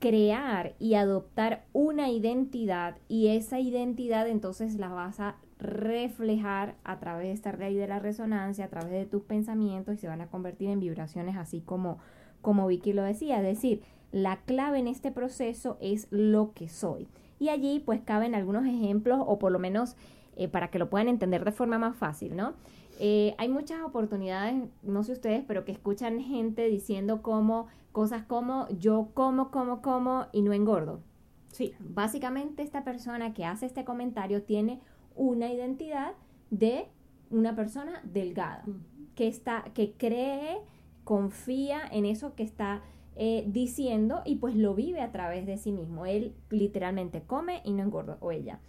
crear 0.00 0.74
y 0.78 0.94
adoptar 0.94 1.64
una 1.72 2.10
identidad 2.10 2.98
y 3.08 3.28
esa 3.28 3.58
identidad 3.58 4.28
entonces 4.28 4.74
la 4.74 4.88
vas 4.88 5.20
a 5.20 5.36
reflejar 5.58 6.74
a 6.84 6.98
través 6.98 7.28
de 7.28 7.32
esta 7.32 7.52
ley 7.52 7.74
de 7.74 7.88
la 7.88 7.98
resonancia, 8.00 8.66
a 8.66 8.68
través 8.68 8.92
de 8.92 9.06
tus 9.06 9.22
pensamientos 9.22 9.94
y 9.94 9.98
se 9.98 10.08
van 10.08 10.20
a 10.20 10.26
convertir 10.26 10.68
en 10.68 10.80
vibraciones 10.80 11.38
así 11.38 11.62
como, 11.62 11.96
como 12.42 12.66
Vicky 12.66 12.92
lo 12.92 13.02
decía. 13.02 13.38
Es 13.38 13.56
decir, 13.56 13.82
la 14.12 14.36
clave 14.42 14.78
en 14.78 14.88
este 14.88 15.10
proceso 15.10 15.78
es 15.80 16.06
lo 16.10 16.52
que 16.52 16.68
soy. 16.68 17.08
Y 17.38 17.48
allí 17.48 17.80
pues 17.80 18.02
caben 18.02 18.34
algunos 18.34 18.66
ejemplos 18.66 19.20
o 19.26 19.38
por 19.38 19.52
lo 19.52 19.58
menos 19.58 19.96
eh, 20.36 20.48
para 20.48 20.68
que 20.68 20.78
lo 20.78 20.90
puedan 20.90 21.08
entender 21.08 21.46
de 21.46 21.52
forma 21.52 21.78
más 21.78 21.96
fácil, 21.96 22.36
¿no? 22.36 22.52
Eh, 22.98 23.34
hay 23.38 23.48
muchas 23.48 23.82
oportunidades, 23.82 24.68
no 24.82 25.02
sé 25.02 25.12
ustedes, 25.12 25.44
pero 25.46 25.64
que 25.64 25.72
escuchan 25.72 26.20
gente 26.20 26.66
diciendo 26.68 27.22
como 27.22 27.66
cosas 27.92 28.24
como 28.24 28.68
yo 28.78 29.08
como, 29.14 29.50
como, 29.50 29.82
como 29.82 30.26
y 30.32 30.42
no 30.42 30.52
engordo. 30.52 31.00
Sí, 31.52 31.74
básicamente 31.78 32.62
esta 32.62 32.84
persona 32.84 33.32
que 33.32 33.44
hace 33.44 33.66
este 33.66 33.84
comentario 33.84 34.42
tiene 34.42 34.80
una 35.14 35.50
identidad 35.50 36.12
de 36.50 36.88
una 37.30 37.56
persona 37.56 38.02
delgada, 38.04 38.64
que 39.14 39.26
está, 39.26 39.64
que 39.74 39.92
cree, 39.92 40.58
confía 41.04 41.80
en 41.90 42.04
eso 42.04 42.34
que 42.34 42.42
está 42.42 42.82
eh, 43.16 43.44
diciendo 43.46 44.20
y 44.26 44.36
pues 44.36 44.54
lo 44.56 44.74
vive 44.74 45.00
a 45.00 45.10
través 45.12 45.46
de 45.46 45.56
sí 45.56 45.72
mismo. 45.72 46.04
Él 46.04 46.34
literalmente 46.50 47.22
come 47.22 47.62
y 47.64 47.72
no 47.72 47.82
engorda, 47.82 48.18
o 48.20 48.30
ella. 48.30 48.60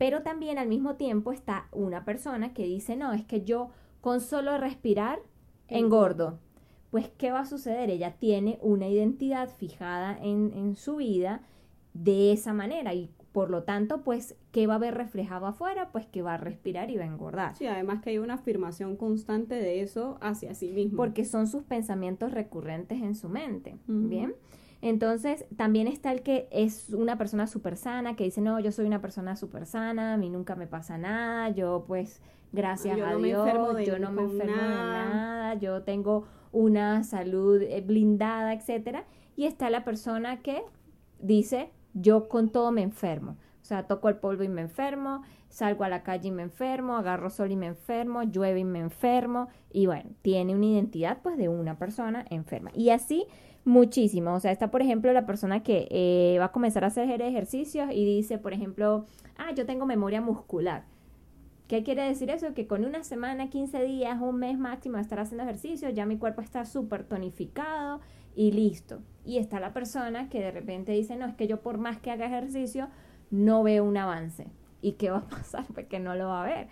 Pero 0.00 0.22
también 0.22 0.56
al 0.56 0.66
mismo 0.66 0.96
tiempo 0.96 1.30
está 1.30 1.68
una 1.72 2.06
persona 2.06 2.54
que 2.54 2.64
dice, 2.64 2.96
no, 2.96 3.12
es 3.12 3.22
que 3.26 3.44
yo 3.44 3.68
con 4.00 4.22
solo 4.22 4.56
respirar 4.56 5.18
engordo. 5.68 6.38
Pues, 6.90 7.10
¿qué 7.18 7.30
va 7.30 7.40
a 7.40 7.44
suceder? 7.44 7.90
Ella 7.90 8.16
tiene 8.18 8.58
una 8.62 8.88
identidad 8.88 9.50
fijada 9.50 10.16
en, 10.18 10.54
en 10.54 10.74
su 10.74 10.96
vida 10.96 11.42
de 11.92 12.32
esa 12.32 12.54
manera 12.54 12.94
y 12.94 13.10
por 13.32 13.50
lo 13.50 13.64
tanto, 13.64 14.02
pues, 14.02 14.36
¿qué 14.52 14.66
va 14.66 14.76
a 14.76 14.78
ver 14.78 14.94
reflejado 14.94 15.44
afuera? 15.44 15.90
Pues 15.92 16.06
que 16.06 16.22
va 16.22 16.34
a 16.34 16.38
respirar 16.38 16.90
y 16.90 16.96
va 16.96 17.04
a 17.04 17.06
engordar. 17.06 17.54
Sí, 17.54 17.66
además 17.66 18.00
que 18.00 18.08
hay 18.08 18.18
una 18.18 18.34
afirmación 18.34 18.96
constante 18.96 19.54
de 19.56 19.82
eso 19.82 20.16
hacia 20.22 20.54
sí 20.54 20.70
mismo. 20.70 20.96
Porque 20.96 21.26
son 21.26 21.46
sus 21.46 21.62
pensamientos 21.62 22.32
recurrentes 22.32 23.02
en 23.02 23.14
su 23.14 23.28
mente. 23.28 23.76
Bien. 23.86 24.34
Entonces, 24.82 25.44
también 25.56 25.88
está 25.88 26.10
el 26.10 26.22
que 26.22 26.48
es 26.50 26.90
una 26.90 27.18
persona 27.18 27.46
súper 27.46 27.76
sana, 27.76 28.16
que 28.16 28.24
dice, 28.24 28.40
no, 28.40 28.58
yo 28.60 28.72
soy 28.72 28.86
una 28.86 29.02
persona 29.02 29.36
súper 29.36 29.66
sana, 29.66 30.14
a 30.14 30.16
mí 30.16 30.30
nunca 30.30 30.56
me 30.56 30.66
pasa 30.66 30.96
nada, 30.96 31.50
yo 31.50 31.84
pues, 31.86 32.22
gracias 32.52 32.98
a 32.98 33.14
Dios, 33.16 33.46
yo 33.84 33.98
no 33.98 34.10
me 34.10 34.22
enfermo 34.22 34.38
de 34.38 34.46
nada, 34.46 35.54
yo 35.54 35.82
tengo 35.82 36.24
una 36.52 37.04
salud 37.04 37.60
eh, 37.62 37.82
blindada, 37.86 38.54
etcétera. 38.54 39.04
Y 39.36 39.44
está 39.44 39.70
la 39.70 39.84
persona 39.84 40.40
que 40.40 40.62
dice, 41.18 41.70
yo 41.94 42.28
con 42.28 42.50
todo 42.50 42.72
me 42.72 42.82
enfermo. 42.82 43.36
O 43.62 43.64
sea, 43.64 43.86
toco 43.86 44.08
el 44.08 44.16
polvo 44.16 44.42
y 44.42 44.48
me 44.48 44.62
enfermo, 44.62 45.22
salgo 45.48 45.84
a 45.84 45.88
la 45.88 46.02
calle 46.02 46.28
y 46.28 46.32
me 46.32 46.42
enfermo, 46.42 46.96
agarro 46.96 47.30
sol 47.30 47.52
y 47.52 47.56
me 47.56 47.66
enfermo, 47.66 48.22
llueve 48.22 48.60
y 48.60 48.64
me 48.64 48.80
enfermo. 48.80 49.48
Y 49.70 49.86
bueno, 49.86 50.10
tiene 50.22 50.54
una 50.54 50.66
identidad 50.66 51.18
pues 51.22 51.36
de 51.36 51.48
una 51.48 51.78
persona 51.78 52.24
enferma. 52.30 52.70
Y 52.74 52.90
así 52.90 53.26
muchísimo. 53.64 54.34
O 54.34 54.40
sea, 54.40 54.52
está, 54.52 54.70
por 54.70 54.82
ejemplo, 54.82 55.12
la 55.12 55.26
persona 55.26 55.62
que 55.62 55.88
eh, 55.90 56.38
va 56.38 56.46
a 56.46 56.52
comenzar 56.52 56.84
a 56.84 56.88
hacer 56.88 57.22
ejercicios 57.22 57.90
y 57.92 58.04
dice, 58.04 58.38
por 58.38 58.52
ejemplo, 58.52 59.06
ah, 59.36 59.52
yo 59.54 59.66
tengo 59.66 59.86
memoria 59.86 60.20
muscular. 60.20 60.84
¿Qué 61.68 61.84
quiere 61.84 62.02
decir 62.02 62.30
eso? 62.30 62.52
Que 62.52 62.66
con 62.66 62.84
una 62.84 63.04
semana, 63.04 63.48
15 63.48 63.84
días, 63.84 64.20
un 64.20 64.36
mes 64.36 64.58
máximo 64.58 64.96
de 64.96 65.02
estar 65.02 65.20
haciendo 65.20 65.44
ejercicio, 65.44 65.88
ya 65.90 66.04
mi 66.04 66.18
cuerpo 66.18 66.40
está 66.40 66.64
súper 66.64 67.04
tonificado 67.04 68.00
y 68.34 68.50
listo. 68.50 69.02
Y 69.24 69.38
está 69.38 69.60
la 69.60 69.72
persona 69.72 70.28
que 70.28 70.40
de 70.40 70.50
repente 70.50 70.90
dice, 70.92 71.14
no, 71.14 71.26
es 71.26 71.34
que 71.34 71.46
yo 71.46 71.60
por 71.60 71.78
más 71.78 71.98
que 71.98 72.10
haga 72.10 72.26
ejercicio, 72.26 72.88
no 73.30 73.62
veo 73.62 73.84
un 73.84 73.96
avance. 73.96 74.46
¿Y 74.82 74.92
qué 74.92 75.10
va 75.10 75.18
a 75.18 75.28
pasar? 75.28 75.66
Porque 75.74 75.98
no 75.98 76.14
lo 76.14 76.28
va 76.28 76.44
a 76.44 76.46
ver. 76.46 76.68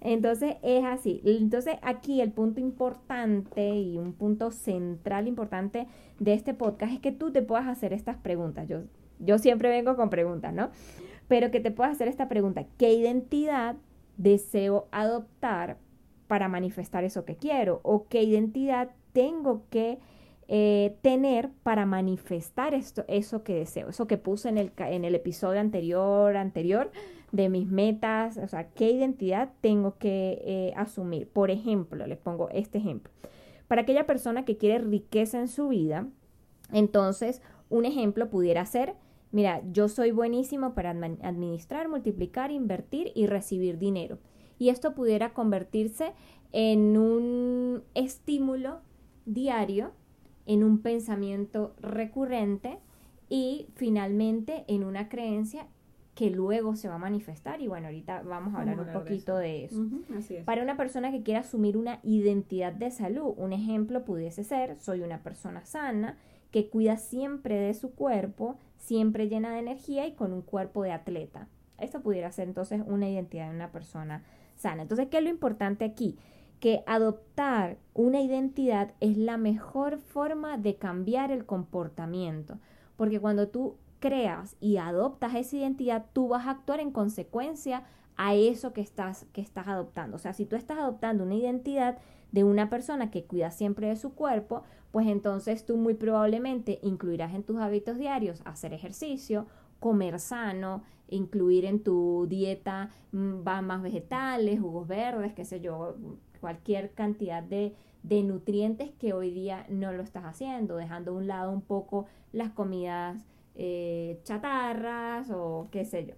Entonces 0.00 0.56
es 0.62 0.84
así. 0.84 1.20
Entonces 1.24 1.76
aquí 1.82 2.20
el 2.20 2.32
punto 2.32 2.60
importante 2.60 3.74
y 3.76 3.98
un 3.98 4.14
punto 4.14 4.50
central 4.50 5.28
importante 5.28 5.86
de 6.18 6.32
este 6.32 6.54
podcast 6.54 6.92
es 6.94 7.00
que 7.00 7.12
tú 7.12 7.32
te 7.32 7.42
puedas 7.42 7.66
hacer 7.66 7.92
estas 7.92 8.16
preguntas. 8.16 8.66
Yo, 8.66 8.82
yo 9.18 9.38
siempre 9.38 9.68
vengo 9.68 9.96
con 9.96 10.08
preguntas, 10.08 10.54
¿no? 10.54 10.70
Pero 11.28 11.50
que 11.50 11.60
te 11.60 11.70
puedas 11.70 11.92
hacer 11.92 12.08
esta 12.08 12.28
pregunta. 12.28 12.64
¿Qué 12.78 12.92
identidad 12.92 13.76
deseo 14.16 14.88
adoptar 14.90 15.76
para 16.28 16.48
manifestar 16.48 17.04
eso 17.04 17.24
que 17.24 17.36
quiero? 17.36 17.80
¿O 17.82 18.08
qué 18.08 18.22
identidad 18.22 18.90
tengo 19.12 19.64
que 19.70 19.98
eh, 20.52 20.96
tener 21.00 21.48
para 21.62 21.86
manifestar 21.86 22.74
esto, 22.74 23.04
eso 23.06 23.44
que 23.44 23.54
deseo? 23.54 23.90
Eso 23.90 24.08
que 24.08 24.18
puse 24.18 24.48
en 24.48 24.58
el, 24.58 24.72
en 24.78 25.04
el 25.04 25.14
episodio 25.14 25.60
anterior, 25.60 26.36
anterior 26.36 26.90
de 27.30 27.48
mis 27.48 27.68
metas, 27.68 28.36
o 28.36 28.48
sea, 28.48 28.68
qué 28.70 28.90
identidad 28.90 29.52
tengo 29.60 29.96
que 29.98 30.42
eh, 30.44 30.72
asumir. 30.74 31.28
Por 31.28 31.52
ejemplo, 31.52 32.04
les 32.08 32.18
pongo 32.18 32.48
este 32.50 32.78
ejemplo. 32.78 33.12
Para 33.68 33.82
aquella 33.82 34.06
persona 34.06 34.44
que 34.44 34.56
quiere 34.56 34.80
riqueza 34.80 35.38
en 35.38 35.46
su 35.46 35.68
vida, 35.68 36.08
entonces 36.72 37.42
un 37.68 37.84
ejemplo 37.84 38.28
pudiera 38.28 38.66
ser, 38.66 38.96
mira, 39.30 39.62
yo 39.70 39.88
soy 39.88 40.10
buenísimo 40.10 40.74
para 40.74 40.90
administrar, 40.90 41.88
multiplicar, 41.88 42.50
invertir 42.50 43.12
y 43.14 43.26
recibir 43.26 43.78
dinero. 43.78 44.18
Y 44.58 44.70
esto 44.70 44.96
pudiera 44.96 45.32
convertirse 45.32 46.12
en 46.50 46.96
un 46.96 47.84
estímulo 47.94 48.80
diario, 49.26 49.92
en 50.50 50.64
un 50.64 50.82
pensamiento 50.82 51.76
recurrente 51.80 52.80
y 53.28 53.68
finalmente 53.76 54.64
en 54.66 54.82
una 54.82 55.08
creencia 55.08 55.68
que 56.16 56.28
luego 56.28 56.74
se 56.74 56.88
va 56.88 56.96
a 56.96 56.98
manifestar 56.98 57.60
y 57.60 57.68
bueno, 57.68 57.86
ahorita 57.86 58.22
vamos 58.22 58.52
a 58.54 58.58
hablar 58.58 58.80
un 58.80 58.92
poquito 58.92 59.36
de 59.36 59.66
eso. 59.66 59.80
Para 60.44 60.64
una 60.64 60.76
persona 60.76 61.12
que 61.12 61.22
quiera 61.22 61.40
asumir 61.40 61.76
una 61.76 62.00
identidad 62.02 62.72
de 62.72 62.90
salud, 62.90 63.32
un 63.36 63.52
ejemplo 63.52 64.04
pudiese 64.04 64.42
ser, 64.42 64.76
soy 64.80 65.02
una 65.02 65.22
persona 65.22 65.64
sana 65.64 66.18
que 66.50 66.68
cuida 66.68 66.96
siempre 66.96 67.54
de 67.54 67.72
su 67.72 67.92
cuerpo, 67.92 68.58
siempre 68.76 69.28
llena 69.28 69.52
de 69.52 69.60
energía 69.60 70.08
y 70.08 70.14
con 70.14 70.32
un 70.32 70.42
cuerpo 70.42 70.82
de 70.82 70.90
atleta. 70.90 71.46
Esto 71.78 72.02
pudiera 72.02 72.32
ser 72.32 72.48
entonces 72.48 72.82
una 72.84 73.08
identidad 73.08 73.50
de 73.50 73.54
una 73.54 73.70
persona 73.70 74.24
sana. 74.56 74.82
Entonces, 74.82 75.06
¿qué 75.10 75.18
es 75.18 75.22
lo 75.22 75.30
importante 75.30 75.84
aquí? 75.84 76.18
Que 76.60 76.82
adoptar 76.86 77.78
una 77.94 78.20
identidad 78.20 78.92
es 79.00 79.16
la 79.16 79.36
mejor 79.36 79.98
forma 79.98 80.58
de 80.58 80.76
cambiar 80.76 81.30
el 81.32 81.46
comportamiento. 81.46 82.58
Porque 82.96 83.18
cuando 83.18 83.48
tú 83.48 83.76
creas 83.98 84.56
y 84.60 84.76
adoptas 84.76 85.34
esa 85.34 85.56
identidad, 85.56 86.06
tú 86.12 86.28
vas 86.28 86.46
a 86.46 86.50
actuar 86.50 86.80
en 86.80 86.90
consecuencia 86.90 87.84
a 88.16 88.34
eso 88.34 88.72
que 88.72 88.82
estás, 88.82 89.26
que 89.32 89.40
estás 89.40 89.68
adoptando. 89.68 90.16
O 90.16 90.18
sea, 90.18 90.34
si 90.34 90.44
tú 90.44 90.56
estás 90.56 90.78
adoptando 90.78 91.24
una 91.24 91.34
identidad 91.34 91.98
de 92.32 92.44
una 92.44 92.68
persona 92.68 93.10
que 93.10 93.24
cuida 93.24 93.50
siempre 93.50 93.88
de 93.88 93.96
su 93.96 94.14
cuerpo, 94.14 94.62
pues 94.90 95.06
entonces 95.06 95.64
tú 95.64 95.76
muy 95.76 95.94
probablemente 95.94 96.78
incluirás 96.82 97.34
en 97.34 97.42
tus 97.42 97.58
hábitos 97.58 97.96
diarios 97.96 98.42
hacer 98.44 98.72
ejercicio, 98.72 99.46
comer 99.78 100.20
sano, 100.20 100.82
incluir 101.08 101.64
en 101.64 101.82
tu 101.82 102.26
dieta 102.28 102.90
mm, 103.12 103.42
más 103.42 103.82
vegetales, 103.82 104.60
jugos 104.60 104.86
verdes, 104.86 105.32
qué 105.32 105.44
sé 105.44 105.60
yo, 105.60 105.96
cualquier 106.40 106.92
cantidad 106.92 107.42
de, 107.42 107.74
de 108.02 108.22
nutrientes 108.22 108.90
que 108.98 109.12
hoy 109.12 109.30
día 109.30 109.66
no 109.68 109.92
lo 109.92 110.02
estás 110.02 110.24
haciendo, 110.24 110.76
dejando 110.76 111.12
a 111.12 111.14
un 111.14 111.26
lado 111.26 111.52
un 111.52 111.62
poco 111.62 112.06
las 112.32 112.50
comidas 112.50 113.24
eh, 113.54 114.20
chatarras 114.24 115.30
o 115.30 115.68
qué 115.70 115.84
sé 115.84 116.06
yo. 116.06 116.14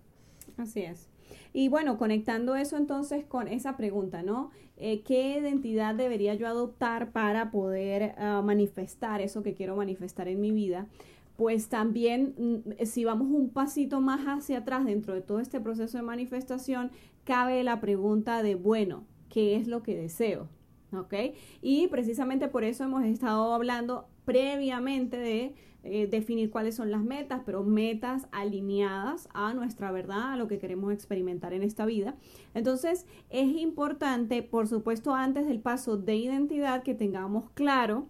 Así 0.57 0.83
es. 0.83 1.09
Y 1.53 1.69
bueno, 1.69 1.99
conectando 1.99 2.57
eso 2.57 2.77
entonces 2.77 3.25
con 3.25 3.49
esa 3.49 3.77
pregunta, 3.77 4.23
¿no? 4.23 4.51
Eh, 4.77 5.03
¿Qué 5.03 5.39
identidad 5.39 5.95
debería 5.95 6.35
yo 6.35 6.47
adoptar 6.47 7.13
para 7.13 7.51
poder 7.51 8.15
ah, 8.19 8.43
manifestar 8.45 9.21
eso 9.21 9.43
que 9.43 9.55
quiero 9.55 9.77
manifestar 9.77 10.29
en 10.29 10.41
mi 10.41 10.51
vida? 10.51 10.87
Pues 11.37 11.69
también, 11.69 12.35
mm, 12.39 12.85
si 12.85 13.05
vamos 13.05 13.29
un 13.29 13.51
pasito 13.51 14.01
más 14.01 14.21
hacia 14.27 14.59
atrás 14.59 14.85
dentro 14.85 15.15
de 15.15 15.23
todo 15.23 15.41
este 15.41 15.61
proceso 15.61 15.99
de 15.99 16.03
manifestación, 16.03 16.91
cabe 17.25 17.65
la 17.65 17.81
pregunta 17.81 18.43
de, 18.43 18.55
bueno, 18.55 19.05
¿qué 19.33 19.57
es 19.57 19.67
lo 19.67 19.83
que 19.83 19.97
deseo? 19.97 20.49
¿Ok? 20.93 21.15
Y 21.63 21.89
precisamente 21.89 22.49
por 22.49 22.65
eso 22.65 22.85
hemos 22.85 23.03
estado 23.05 23.55
hablando 23.55 24.07
previamente 24.27 25.17
de 25.17 25.55
eh, 25.85 26.07
definir 26.07 26.51
cuáles 26.51 26.77
son 26.77 26.91
las 26.91 27.03
metas, 27.03 27.41
pero 27.47 27.65
metas 27.65 28.29
alineadas 28.31 29.29
a 29.33 29.55
nuestra 29.55 29.91
verdad, 29.91 30.35
a 30.35 30.37
lo 30.37 30.49
que 30.49 30.59
queremos 30.59 30.93
experimentar 30.93 31.55
en 31.55 31.63
esta 31.63 31.87
vida. 31.87 32.15
Entonces, 32.53 33.07
es 33.31 33.49
importante, 33.57 34.43
por 34.43 34.69
supuesto, 34.69 35.15
antes 35.15 35.47
del 35.47 35.61
paso 35.61 35.97
de 35.97 36.15
identidad, 36.15 36.83
que 36.83 36.95
tengamos 36.95 37.51
claro, 37.55 38.07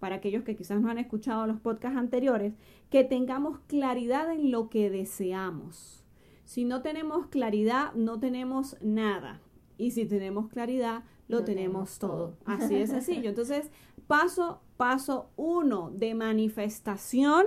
para 0.00 0.16
aquellos 0.16 0.42
que 0.42 0.56
quizás 0.56 0.82
no 0.82 0.90
han 0.90 0.98
escuchado 0.98 1.46
los 1.46 1.60
podcasts 1.60 1.96
anteriores, 1.96 2.52
que 2.90 3.04
tengamos 3.04 3.60
claridad 3.68 4.30
en 4.30 4.50
lo 4.50 4.68
que 4.68 4.90
deseamos. 4.90 6.04
Si 6.44 6.64
no 6.64 6.82
tenemos 6.82 7.28
claridad, 7.28 7.94
no 7.94 8.18
tenemos 8.18 8.76
nada. 8.82 9.40
Y 9.76 9.90
si 9.90 10.06
tenemos 10.06 10.48
claridad, 10.48 11.04
lo, 11.28 11.44
tenemos, 11.44 11.98
todo. 11.98 12.36
Así 12.44 12.74
de 12.74 12.86
sencillo. 12.86 13.30
Entonces, 13.30 13.70
paso 14.06 14.60
paso 14.76 15.30
uno 15.36 15.90
de 15.94 16.14
manifestación, 16.14 17.44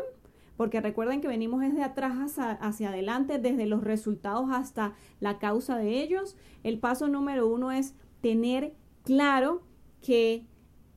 porque 0.55 0.81
recuerden 0.81 1.21
que 1.21 1.27
venimos 1.27 1.61
desde 1.61 1.83
atrás 1.83 2.37
hacia, 2.39 2.89
adelante, 2.89 3.37
desde 3.37 3.65
los 3.67 3.83
resultados 3.83 4.49
hasta 4.51 4.95
la 5.19 5.37
causa 5.37 5.77
de 5.77 6.01
ellos. 6.01 6.35
El 6.63 6.79
paso 6.79 7.07
número 7.07 7.47
uno 7.47 7.71
es 7.71 7.93
tener 8.21 8.73
claro 9.03 9.61
que 10.01 10.45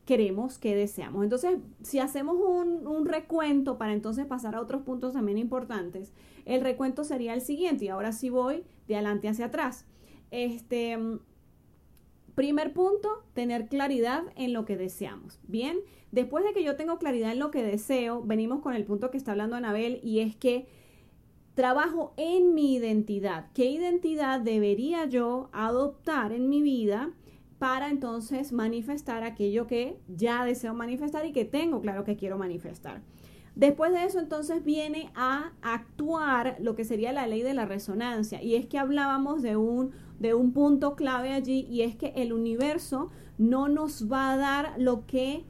queremos, 0.07 0.59
que 0.59 0.75
deseamos. 0.75 1.23
Entonces, 1.25 1.59
si 1.83 1.99
hacemos 1.99 2.37
un, 2.37 2.87
un, 2.87 3.07
recuento 3.07 3.77
para 3.77 3.93
entonces 3.93 4.27
pasar 4.27 4.55
a 4.55 4.61
otros 4.61 4.83
puntos 4.83 5.13
también 5.13 5.37
importantes, 5.37 6.13
el 6.47 6.63
recuento 6.63 7.05
sería 7.05 7.35
el 7.35 7.43
siguiente, 7.43 7.85
y 7.85 7.89
ahora 7.89 8.13
sí 8.13 8.31
voy 8.31 8.65
de 8.89 8.95
adelante 8.95 9.29
hacia 9.29 9.47
atrás. 9.47 9.85
Este, 10.31 10.99
primer 12.35 12.73
punto, 12.73 13.25
tener 13.35 13.69
claridad 13.69 14.25
en 14.37 14.53
lo 14.53 14.65
que 14.65 14.77
deseamos. 14.77 15.41
Bien, 15.47 15.79
Después 16.13 16.45
de 16.45 16.53
que 16.53 16.65
yo 16.65 16.77
tengo 16.77 16.99
claridad 16.99 17.33
en 17.33 17.39
lo 17.39 17.51
que 17.51 17.63
deseo, 17.63 18.23
venimos 18.23 18.61
con 18.61 18.75
el 18.75 18.85
punto 18.85 19.11
que 19.11 19.17
está 19.17 19.31
hablando 19.33 19.57
Anabel 19.57 20.01
y 20.03 20.21
es 20.21 20.35
que 20.35 20.67
trabajo 21.55 22.15
en 22.17 22.55
mi 22.55 22.75
identidad. 22.75 23.47
¿Qué 23.55 23.67
identidad 23.67 24.41
debería 24.41 25.05
yo 25.05 25.51
adoptar 25.53 26.33
en 26.33 26.49
mi 26.49 26.63
vida 26.63 27.13
para 27.59 27.91
entonces 27.91 28.53
manifestar 28.53 29.23
aquello 29.23 29.67
que 29.67 30.01
ya 30.09 30.45
deseo 30.45 30.75
manifestar 30.75 31.27
y 31.27 31.33
que 31.33 31.45
tengo 31.45 31.81
claro 31.81 32.03
que 32.03 32.17
quiero 32.17 32.39
manifestar? 32.39 33.03
Después 33.55 33.93
de 33.93 34.05
eso 34.05 34.21
entonces 34.21 34.65
viene 34.65 35.11
a 35.15 35.53
actuar 35.61 36.57
lo 36.61 36.77
que 36.77 36.85
sería 36.85 37.13
la 37.13 37.27
ley 37.27 37.43
de 37.43 37.55
la 37.55 37.67
resonancia 37.67 38.43
y 38.43 38.55
es 38.55 38.67
que 38.67 38.79
hablábamos 38.79 39.43
de 39.43 39.57
un, 39.57 39.91
de 40.19 40.35
un 40.35 40.53
punto 40.53 40.95
clave 40.95 41.33
allí 41.33 41.67
y 41.69 41.83
es 41.83 41.97
que 41.97 42.13
el 42.17 42.33
universo 42.33 43.11
no 43.39 43.69
nos 43.69 44.11
va 44.11 44.33
a 44.33 44.37
dar 44.37 44.75
lo 44.79 45.07
que 45.07 45.45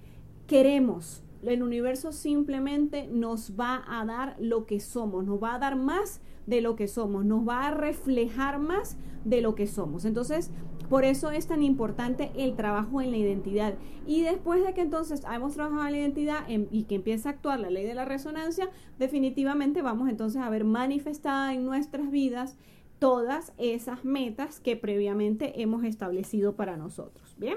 queremos. 0.46 1.22
El 1.42 1.62
universo 1.62 2.12
simplemente 2.12 3.06
nos 3.06 3.58
va 3.58 3.82
a 3.86 4.04
dar 4.04 4.36
lo 4.38 4.66
que 4.66 4.80
somos, 4.80 5.24
nos 5.24 5.42
va 5.42 5.54
a 5.54 5.58
dar 5.58 5.76
más 5.76 6.20
de 6.46 6.60
lo 6.60 6.76
que 6.76 6.88
somos, 6.88 7.24
nos 7.24 7.46
va 7.46 7.68
a 7.68 7.70
reflejar 7.70 8.58
más 8.58 8.96
de 9.24 9.40
lo 9.40 9.54
que 9.54 9.66
somos. 9.66 10.04
Entonces, 10.04 10.50
Por 10.90 11.04
eso 11.04 11.30
es 11.30 11.46
tan 11.46 11.62
importante 11.62 12.32
el 12.36 12.56
trabajo 12.56 13.00
en 13.00 13.12
la 13.12 13.16
identidad. 13.16 13.74
Y 14.08 14.22
después 14.22 14.64
de 14.64 14.74
que 14.74 14.80
entonces 14.80 15.22
hemos 15.32 15.54
trabajado 15.54 15.86
en 15.86 15.92
la 15.92 15.98
identidad 15.98 16.48
y 16.48 16.82
que 16.82 16.96
empieza 16.96 17.28
a 17.28 17.32
actuar 17.32 17.60
la 17.60 17.70
ley 17.70 17.86
de 17.86 17.94
la 17.94 18.04
resonancia, 18.04 18.68
definitivamente 18.98 19.82
vamos 19.82 20.08
entonces 20.10 20.42
a 20.42 20.50
ver 20.50 20.64
manifestada 20.64 21.54
en 21.54 21.64
nuestras 21.64 22.10
vidas 22.10 22.56
todas 22.98 23.52
esas 23.56 24.04
metas 24.04 24.58
que 24.58 24.76
previamente 24.76 25.62
hemos 25.62 25.84
establecido 25.84 26.56
para 26.56 26.76
nosotros. 26.76 27.36
¿Bien? 27.38 27.56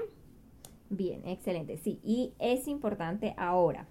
Bien, 0.88 1.26
excelente. 1.26 1.76
Sí, 1.76 1.98
y 2.04 2.34
es 2.38 2.68
importante 2.68 3.34
ahora. 3.36 3.88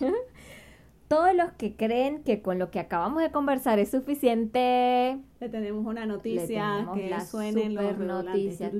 Todos 1.08 1.34
los 1.34 1.52
que 1.52 1.76
creen 1.76 2.22
que 2.24 2.42
con 2.42 2.58
lo 2.58 2.70
que 2.70 2.80
acabamos 2.80 3.22
de 3.22 3.30
conversar 3.30 3.78
es 3.78 3.90
suficiente. 3.90 5.18
Le 5.40 5.48
tenemos 5.48 5.86
una 5.86 6.04
noticia 6.04 6.88
que 6.94 7.08
la 7.08 7.24
suene 7.24 7.70
super 7.70 7.98
noticia. 7.98 8.72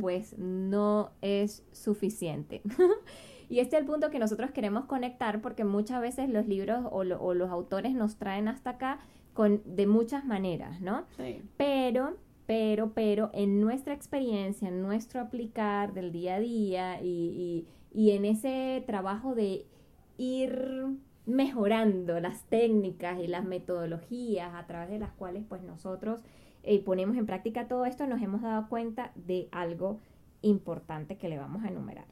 pues 0.00 0.38
no 0.38 1.10
es 1.22 1.64
suficiente. 1.72 2.62
y 3.48 3.60
este 3.60 3.76
es 3.76 3.82
el 3.82 3.86
punto 3.86 4.10
que 4.10 4.18
nosotros 4.18 4.50
queremos 4.50 4.84
conectar 4.84 5.40
porque 5.40 5.64
muchas 5.64 6.00
veces 6.00 6.28
los 6.28 6.46
libros 6.46 6.84
o, 6.90 6.98
o 6.98 7.34
los 7.34 7.50
autores 7.50 7.94
nos 7.94 8.16
traen 8.16 8.48
hasta 8.48 8.70
acá 8.70 9.00
con, 9.32 9.62
de 9.64 9.86
muchas 9.86 10.24
maneras, 10.24 10.80
¿no? 10.80 11.04
Sí. 11.16 11.40
Pero, 11.56 12.16
pero, 12.46 12.92
pero, 12.94 13.30
en 13.32 13.60
nuestra 13.60 13.94
experiencia, 13.94 14.68
en 14.68 14.82
nuestro 14.82 15.20
aplicar 15.20 15.94
del 15.94 16.12
día 16.12 16.36
a 16.36 16.40
día 16.40 17.02
y, 17.02 17.66
y, 17.92 18.10
en 18.10 18.24
ese 18.24 18.82
trabajo 18.86 19.34
de 19.34 19.66
ir 20.20 20.86
mejorando 21.24 22.20
las 22.20 22.44
técnicas 22.44 23.18
y 23.20 23.26
las 23.26 23.44
metodologías 23.44 24.52
a 24.54 24.66
través 24.66 24.90
de 24.90 24.98
las 24.98 25.12
cuales 25.12 25.44
pues 25.48 25.62
nosotros 25.62 26.20
eh, 26.62 26.84
ponemos 26.84 27.16
en 27.16 27.24
práctica 27.24 27.68
todo 27.68 27.86
esto, 27.86 28.06
nos 28.06 28.20
hemos 28.20 28.42
dado 28.42 28.68
cuenta 28.68 29.12
de 29.14 29.48
algo 29.50 29.98
importante 30.42 31.16
que 31.16 31.30
le 31.30 31.38
vamos 31.38 31.64
a 31.64 31.68
enumerar. 31.68 32.04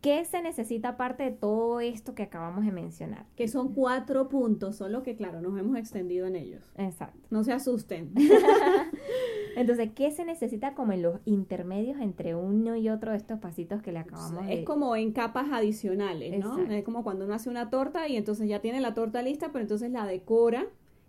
¿Qué 0.00 0.24
se 0.24 0.42
necesita 0.42 0.90
aparte 0.90 1.22
de 1.22 1.30
todo 1.30 1.80
esto 1.80 2.14
que 2.14 2.24
acabamos 2.24 2.64
de 2.66 2.72
mencionar? 2.72 3.26
Que 3.36 3.46
son 3.48 3.72
cuatro 3.72 4.28
puntos, 4.28 4.76
solo 4.76 5.02
que 5.02 5.14
claro, 5.14 5.40
nos 5.40 5.58
hemos 5.58 5.78
extendido 5.78 6.26
en 6.26 6.36
ellos. 6.36 6.64
Exacto. 6.76 7.26
No 7.30 7.44
se 7.44 7.52
asusten. 7.52 8.12
Entonces, 9.56 9.90
¿qué 9.94 10.10
se 10.10 10.24
necesita 10.24 10.74
como 10.74 10.92
en 10.92 11.02
los 11.02 11.20
intermedios 11.24 12.00
entre 12.00 12.34
uno 12.34 12.76
y 12.76 12.88
otro 12.88 13.12
de 13.12 13.16
estos 13.16 13.38
pasitos 13.38 13.82
que 13.82 13.92
le 13.92 14.00
acabamos 14.00 14.46
de... 14.46 14.60
Es 14.60 14.64
como 14.64 14.96
en 14.96 15.12
capas 15.12 15.48
adicionales, 15.52 16.38
¿no? 16.38 16.58
Es 16.58 16.84
como 16.84 17.04
cuando 17.04 17.24
uno 17.24 17.34
hace 17.34 17.50
una 17.50 17.70
torta 17.70 18.08
y 18.08 18.16
entonces 18.16 18.48
ya 18.48 18.60
tiene 18.60 18.80
la 18.80 18.94
torta 18.94 19.22
lista, 19.22 19.50
pero 19.52 19.62
entonces 19.62 19.90
la 19.90 20.06
decora 20.06 20.66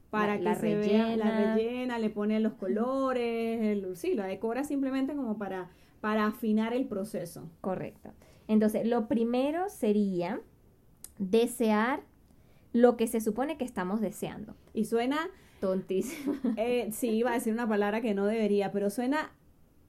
para 0.10 0.40
que 0.40 0.56
se 0.56 0.76
vea, 0.76 1.18
la 1.18 1.56
rellena, 1.56 2.00
le 2.00 2.10
pone 2.10 2.40
los 2.40 2.54
colores, 2.54 3.78
sí, 3.98 4.14
la 4.14 4.26
decora 4.26 4.64
simplemente 4.64 5.16
como 5.16 5.38
para, 5.38 5.70
para 6.00 6.28
afinar 6.28 6.74
el 6.74 6.86
proceso. 6.86 7.50
Correcto. 7.62 8.12
Entonces, 8.48 8.88
lo 8.88 9.08
primero 9.08 9.68
sería 9.70 10.42
desear 11.18 12.04
lo 12.72 12.98
que 12.98 13.08
se 13.08 13.22
supone 13.22 13.58
que 13.58 13.66
estamos 13.66 14.02
deseando. 14.02 14.56
Y 14.74 14.86
suena 14.86 15.18
tontísimo. 15.60 16.36
Eh, 16.58 16.90
sí, 16.92 17.10
iba 17.10 17.32
a 17.32 17.34
decir 17.36 17.54
una 17.54 17.68
palabra 17.68 18.02
que 18.02 18.14
no 18.14 18.26
debería, 18.26 18.72
pero 18.72 18.90
suena 18.90 19.32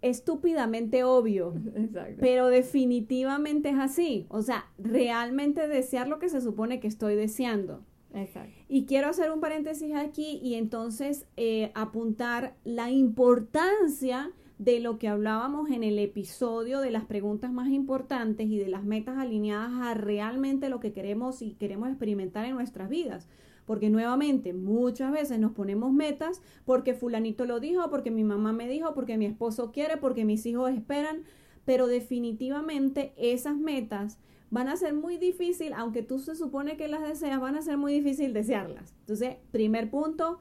estúpidamente 0.03 1.05
obvio. 1.05 1.55
Exacto. 1.75 2.17
Pero 2.21 2.49
definitivamente 2.49 3.71
es 3.71 3.79
así. 3.79 4.27
O 4.29 4.43
sea, 4.43 4.67
realmente 4.79 5.69
desear 5.69 6.09
lo 6.09 6.19
que 6.19 6.29
se 6.29 6.41
supone 6.41 6.81
que 6.81 6.89
estoy 6.89 7.15
deseando. 7.15 7.83
Exacto. 8.15 8.53
Y 8.69 8.87
quiero 8.87 9.09
hacer 9.09 9.31
un 9.31 9.41
paréntesis 9.41 9.95
aquí 9.95 10.41
y 10.43 10.55
entonces 10.55 11.27
eh, 11.37 11.71
apuntar 11.75 12.57
la 12.65 12.91
importancia 12.91 14.33
de 14.59 14.81
lo 14.81 14.99
que 14.99 15.09
hablábamos 15.09 15.71
en 15.71 15.85
el 15.85 15.99
episodio 15.99 16.81
de 16.81 16.91
las 16.91 17.05
preguntas 17.05 17.53
más 17.53 17.69
importantes 17.69 18.47
y 18.49 18.59
de 18.59 18.69
las 18.69 18.85
metas 18.85 19.19
alineadas 19.19 19.73
a 19.83 19.95
realmente 19.95 20.71
lo 20.71 20.81
que 20.81 20.93
queremos 20.93 21.43
y 21.43 21.53
queremos 21.53 21.89
experimentar 21.89 22.47
en 22.47 22.55
nuestras 22.55 22.89
vidas. 22.89 23.29
Porque 23.67 23.91
nuevamente, 23.91 24.55
muchas 24.55 25.13
veces 25.13 25.39
nos 25.39 25.53
ponemos 25.53 25.93
metas 25.93 26.41
porque 26.65 26.95
fulanito 26.95 27.45
lo 27.45 27.61
dijo, 27.61 27.91
porque 27.91 28.11
mi 28.11 28.25
mamá 28.25 28.53
me 28.53 28.69
dijo, 28.69 28.95
porque 28.95 29.19
mi 29.19 29.27
esposo 29.27 29.73
quiere, 29.73 29.97
porque 29.97 30.25
mis 30.25 30.47
hijos 30.47 30.71
esperan, 30.71 31.25
pero 31.65 31.87
definitivamente 31.87 33.13
esas 33.17 33.57
metas 33.57 34.19
van 34.51 34.69
a 34.69 34.77
ser 34.77 34.95
muy 34.95 35.17
difícil, 35.19 35.73
aunque 35.75 36.03
tú 36.03 36.19
se 36.19 36.37
supone 36.37 36.77
que 36.77 36.89
las 36.89 37.03
deseas, 37.03 37.41
van 37.41 37.57
a 37.57 37.63
ser 37.63 37.77
muy 37.77 37.93
difícil 37.93 38.33
desearlas. 38.33 38.95
Entonces, 39.01 39.37
primer 39.51 39.91
punto, 39.91 40.39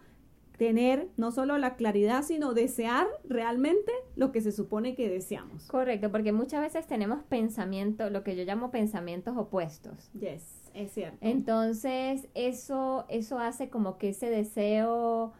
tener 0.57 1.09
no 1.17 1.31
solo 1.31 1.57
la 1.57 1.75
claridad, 1.75 2.23
sino 2.23 2.53
desear 2.53 3.07
realmente 3.23 3.91
lo 4.15 4.31
que 4.31 4.41
se 4.41 4.51
supone 4.51 4.95
que 4.95 5.09
deseamos. 5.09 5.67
Correcto, 5.67 6.11
porque 6.11 6.31
muchas 6.31 6.61
veces 6.61 6.87
tenemos 6.87 7.23
pensamientos, 7.23 8.11
lo 8.11 8.23
que 8.23 8.35
yo 8.35 8.43
llamo 8.43 8.71
pensamientos 8.71 9.35
opuestos. 9.37 10.09
Yes, 10.13 10.71
es 10.73 10.91
cierto. 10.91 11.17
Entonces, 11.21 12.27
eso, 12.33 13.05
eso 13.09 13.39
hace 13.39 13.69
como 13.69 13.97
que 13.97 14.09
ese 14.09 14.29
deseo 14.29 15.33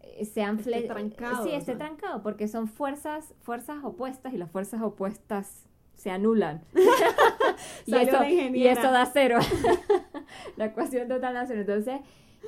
eh, 0.00 0.24
sean 0.24 0.58
esté 0.58 0.82
trancado. 0.82 1.44
Sí, 1.44 1.52
esté 1.52 1.74
trancado, 1.74 2.22
porque 2.22 2.48
son 2.48 2.68
fuerzas, 2.68 3.34
fuerzas 3.42 3.84
opuestas 3.84 4.32
y 4.32 4.38
las 4.38 4.50
fuerzas 4.50 4.80
opuestas 4.82 5.66
se 5.94 6.10
anulan. 6.10 6.64
y, 7.86 7.94
eso, 7.94 8.24
y 8.24 8.66
eso 8.66 8.90
da 8.90 9.06
cero. 9.06 9.38
la 10.56 10.66
ecuación 10.66 11.08
total 11.08 11.34
da 11.34 11.46
cero. 11.46 11.60
Entonces, 11.60 12.00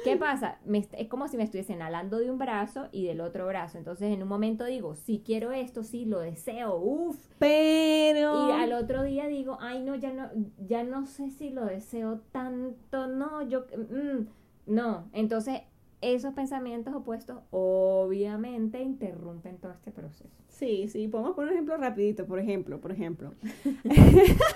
¿Qué 0.03 0.17
pasa? 0.17 0.59
es 0.93 1.09
como 1.09 1.29
si 1.29 1.37
me 1.37 1.45
estuviesen 1.45 1.83
alando 1.83 2.19
de 2.19 2.31
un 2.31 2.39
brazo 2.39 2.89
y 2.91 3.07
del 3.07 3.21
otro 3.21 3.47
brazo. 3.47 3.79
Entonces, 3.79 4.13
en 4.13 4.23
un 4.23 4.29
momento 4.29 4.65
digo, 4.65 4.95
sí 4.97 5.23
quiero 5.25 5.53
esto, 5.53 5.85
sí 5.85 6.05
lo 6.05 6.21
deseo, 6.21 6.77
uff. 6.77 7.17
Pero. 7.39 8.49
Y 8.49 8.53
al 8.53 8.73
otro 8.73 9.03
día 9.03 9.27
digo, 9.27 9.59
ay, 9.61 9.83
no, 9.83 9.95
ya 9.95 10.13
no, 10.13 10.31
ya 10.67 10.83
no 10.83 11.07
sé 11.07 11.31
si 11.31 11.51
lo 11.51 11.65
deseo 11.65 12.21
tanto, 12.33 13.07
no, 13.07 13.43
yo. 13.43 13.67
Mm, 13.77 14.27
no. 14.67 15.09
Entonces, 15.13 15.63
esos 16.01 16.35
pensamientos 16.35 16.95
opuestos 16.95 17.39
obviamente 17.51 18.83
interrumpen 18.83 19.59
todo 19.59 19.73
este 19.73 19.91
proceso. 19.91 20.29
Sí, 20.49 20.89
sí, 20.89 21.09
podemos 21.09 21.35
poner 21.35 21.51
un 21.51 21.55
ejemplo 21.55 21.77
rapidito, 21.77 22.27
por 22.27 22.39
ejemplo, 22.39 22.81
por 22.81 22.93
ejemplo. 22.93 23.33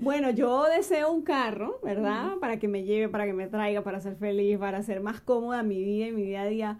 Bueno, 0.00 0.30
yo 0.30 0.64
deseo 0.64 1.12
un 1.12 1.20
carro, 1.20 1.78
¿verdad? 1.82 2.38
Para 2.40 2.58
que 2.58 2.68
me 2.68 2.84
lleve, 2.84 3.10
para 3.10 3.26
que 3.26 3.34
me 3.34 3.48
traiga, 3.48 3.82
para 3.82 4.00
ser 4.00 4.16
feliz, 4.16 4.56
para 4.56 4.78
hacer 4.78 5.02
más 5.02 5.20
cómoda 5.20 5.62
mi 5.62 5.84
vida 5.84 6.06
y 6.06 6.12
mi 6.12 6.22
día 6.22 6.40
a 6.40 6.46
día. 6.46 6.78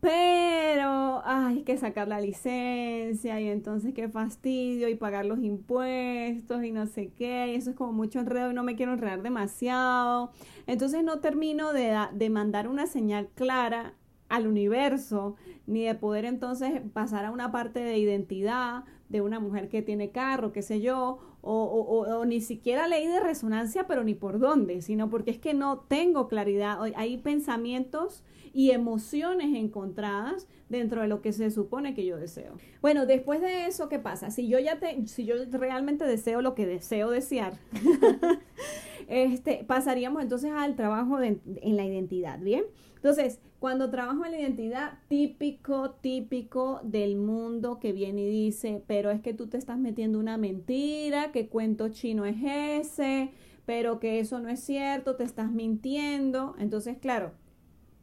Pero 0.00 1.22
hay 1.26 1.64
que 1.64 1.76
sacar 1.76 2.08
la 2.08 2.18
licencia 2.18 3.38
y 3.42 3.48
entonces 3.48 3.92
qué 3.92 4.08
fastidio 4.08 4.88
y 4.88 4.94
pagar 4.94 5.26
los 5.26 5.40
impuestos 5.40 6.64
y 6.64 6.72
no 6.72 6.86
sé 6.86 7.12
qué. 7.12 7.52
Y 7.52 7.56
eso 7.56 7.70
es 7.70 7.76
como 7.76 7.92
mucho 7.92 8.20
enredo 8.20 8.50
y 8.50 8.54
no 8.54 8.62
me 8.62 8.74
quiero 8.74 8.94
enredar 8.94 9.22
demasiado. 9.22 10.30
Entonces 10.66 11.04
no 11.04 11.20
termino 11.20 11.74
de, 11.74 11.94
de 12.14 12.30
mandar 12.30 12.68
una 12.68 12.86
señal 12.86 13.28
clara 13.34 13.92
al 14.30 14.46
universo, 14.46 15.36
ni 15.66 15.84
de 15.84 15.94
poder 15.94 16.24
entonces 16.24 16.80
pasar 16.94 17.26
a 17.26 17.30
una 17.32 17.52
parte 17.52 17.80
de 17.80 17.98
identidad 17.98 18.84
de 19.10 19.20
una 19.20 19.40
mujer 19.40 19.68
que 19.68 19.82
tiene 19.82 20.10
carro, 20.10 20.52
qué 20.52 20.62
sé 20.62 20.80
yo, 20.80 21.18
o, 21.42 22.24
ni 22.24 22.40
siquiera 22.40 22.86
ley 22.86 23.06
de 23.06 23.20
resonancia, 23.20 23.86
pero 23.86 24.04
ni 24.04 24.14
por 24.14 24.38
dónde, 24.38 24.80
sino 24.80 25.10
porque 25.10 25.32
es 25.32 25.38
que 25.38 25.54
no 25.54 25.80
tengo 25.80 26.28
claridad. 26.28 26.78
Hay 26.94 27.18
pensamientos 27.18 28.22
y 28.54 28.70
emociones 28.70 29.54
encontradas 29.56 30.46
dentro 30.68 31.02
de 31.02 31.08
lo 31.08 31.20
que 31.20 31.32
se 31.32 31.50
supone 31.50 31.94
que 31.94 32.04
yo 32.04 32.16
deseo. 32.16 32.54
Bueno, 32.80 33.06
después 33.06 33.40
de 33.40 33.66
eso, 33.66 33.88
¿qué 33.88 33.98
pasa? 33.98 34.30
Si 34.30 34.48
yo 34.48 34.58
ya 34.58 34.78
te, 34.78 35.06
si 35.06 35.24
yo 35.24 35.34
realmente 35.50 36.04
deseo 36.04 36.42
lo 36.42 36.54
que 36.54 36.66
deseo 36.66 37.10
desear, 37.10 37.58
este, 39.08 39.64
pasaríamos 39.66 40.22
entonces 40.22 40.52
al 40.52 40.76
trabajo 40.76 41.20
en 41.20 41.40
la 41.76 41.84
identidad, 41.84 42.38
¿bien? 42.38 42.64
Entonces, 43.02 43.40
cuando 43.58 43.90
trabajo 43.90 44.24
en 44.24 44.30
la 44.30 44.40
identidad, 44.40 45.00
típico, 45.08 45.90
típico 45.90 46.78
del 46.84 47.16
mundo 47.16 47.80
que 47.80 47.92
viene 47.92 48.22
y 48.22 48.30
dice, 48.30 48.84
pero 48.86 49.10
es 49.10 49.20
que 49.20 49.34
tú 49.34 49.48
te 49.48 49.56
estás 49.58 49.76
metiendo 49.76 50.20
una 50.20 50.36
mentira, 50.36 51.32
qué 51.32 51.48
cuento 51.48 51.88
chino 51.88 52.26
es 52.26 52.36
ese, 52.44 53.32
pero 53.66 53.98
que 53.98 54.20
eso 54.20 54.38
no 54.38 54.48
es 54.48 54.60
cierto, 54.60 55.16
te 55.16 55.24
estás 55.24 55.50
mintiendo. 55.50 56.54
Entonces, 56.60 56.96
claro, 56.96 57.32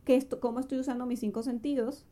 ¿qué 0.04 0.18
esto, 0.18 0.42
¿cómo 0.42 0.60
estoy 0.60 0.80
usando 0.80 1.06
mis 1.06 1.22
cinco 1.22 1.44
sentidos? 1.44 2.06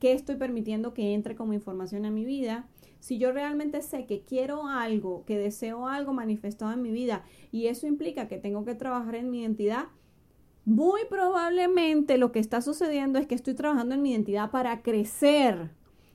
¿Qué 0.00 0.12
estoy 0.12 0.34
permitiendo 0.34 0.94
que 0.94 1.14
entre 1.14 1.36
como 1.36 1.52
información 1.52 2.04
a 2.06 2.10
mi 2.10 2.24
vida? 2.24 2.68
Si 2.98 3.18
yo 3.18 3.30
realmente 3.30 3.82
sé 3.82 4.04
que 4.06 4.22
quiero 4.24 4.66
algo, 4.66 5.24
que 5.26 5.38
deseo 5.38 5.86
algo 5.86 6.12
manifestado 6.12 6.72
en 6.72 6.82
mi 6.82 6.90
vida 6.90 7.24
y 7.52 7.68
eso 7.68 7.86
implica 7.86 8.26
que 8.26 8.38
tengo 8.38 8.64
que 8.64 8.74
trabajar 8.74 9.14
en 9.14 9.30
mi 9.30 9.42
identidad, 9.42 9.84
muy 10.64 11.00
probablemente 11.08 12.18
lo 12.18 12.32
que 12.32 12.38
está 12.38 12.62
sucediendo 12.62 13.18
es 13.18 13.26
que 13.26 13.34
estoy 13.34 13.54
trabajando 13.54 13.94
en 13.94 14.02
mi 14.02 14.12
identidad 14.12 14.50
para 14.50 14.82
crecer, 14.82 15.70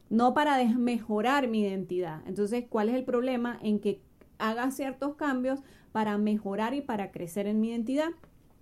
no 0.09 0.33
para 0.33 0.57
desmejorar 0.57 1.47
mi 1.47 1.61
identidad. 1.61 2.21
Entonces, 2.27 2.65
¿cuál 2.69 2.89
es 2.89 2.95
el 2.95 3.03
problema? 3.03 3.59
En 3.61 3.79
que 3.79 4.01
haga 4.37 4.71
ciertos 4.71 5.15
cambios 5.15 5.59
para 5.91 6.17
mejorar 6.17 6.73
y 6.73 6.81
para 6.81 7.11
crecer 7.11 7.47
en 7.47 7.59
mi 7.59 7.69
identidad. 7.69 8.09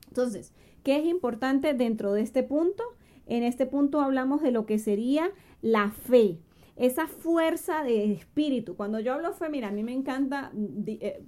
Entonces, 0.08 0.54
¿qué 0.84 0.98
es 0.98 1.06
importante 1.06 1.74
dentro 1.74 2.14
de 2.14 2.22
este 2.22 2.44
punto? 2.44 2.84
En 3.28 3.44
este 3.44 3.66
punto 3.66 4.02
hablamos 4.02 4.42
de 4.42 4.52
lo 4.52 4.66
que 4.66 4.80
sería 4.80 5.30
la 5.62 5.92
fe. 5.92 6.40
esa 6.78 7.08
fuerza 7.08 7.84
de 7.84 8.12
espíritu. 8.12 8.76
Cuando 8.76 9.00
yo 9.00 9.14
hablo 9.14 9.32
fe, 9.34 9.50
mira, 9.50 9.70
a 9.70 9.72
mí 9.72 9.82
me 9.84 9.94
encanta 9.94 10.52
eh, 10.88 11.24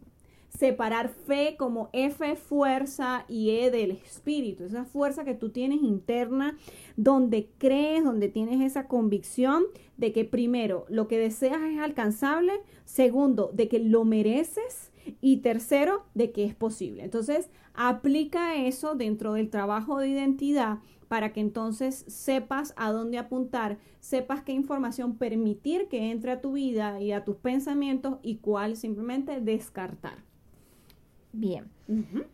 separar 0.50 1.10
fe 1.10 1.56
como 1.58 1.90
F 1.94 2.36
fuerza 2.36 3.26
y 3.28 3.52
E 3.52 3.72
del 3.72 3.92
espíritu, 3.92 4.64
esa 4.64 4.86
fuerza 4.86 5.24
que 5.24 5.36
tú 5.36 5.50
tienes 5.50 5.82
interna, 5.82 6.58
donde 6.96 7.50
crees, 7.58 8.04
donde 8.04 8.30
tienes 8.30 8.62
esa 8.62 8.88
convicción 8.88 9.66
de 9.98 10.12
que 10.14 10.26
primero 10.26 10.86
lo 10.90 11.08
que 11.08 11.20
deseas 11.20 11.62
es 11.62 11.80
alcanzable, 11.80 12.54
segundo, 12.86 13.52
de 13.54 13.68
que 13.68 13.80
lo 13.80 14.04
mereces 14.04 14.92
y 15.22 15.38
tercero, 15.38 16.06
de 16.16 16.32
que 16.32 16.44
es 16.44 16.56
posible. 16.56 17.04
Entonces, 17.04 17.50
aplica 17.74 18.56
eso 18.56 18.96
dentro 18.96 19.34
del 19.34 19.50
trabajo 19.50 20.00
de 20.00 20.10
identidad 20.10 20.80
para 21.08 21.32
que 21.32 21.40
entonces 21.40 22.04
sepas 22.08 22.74
a 22.76 22.92
dónde 22.92 23.18
apuntar, 23.18 23.78
sepas 24.00 24.44
qué 24.44 24.52
información 24.52 25.18
permitir 25.18 25.88
que 25.88 26.12
entre 26.12 26.32
a 26.32 26.42
tu 26.42 26.54
vida 26.54 27.00
y 27.02 27.12
a 27.12 27.24
tus 27.24 27.38
pensamientos 27.38 28.18
y 28.22 28.38
cuál 28.38 28.76
simplemente 28.76 29.40
descartar. 29.40 30.28
Bien, 31.40 31.70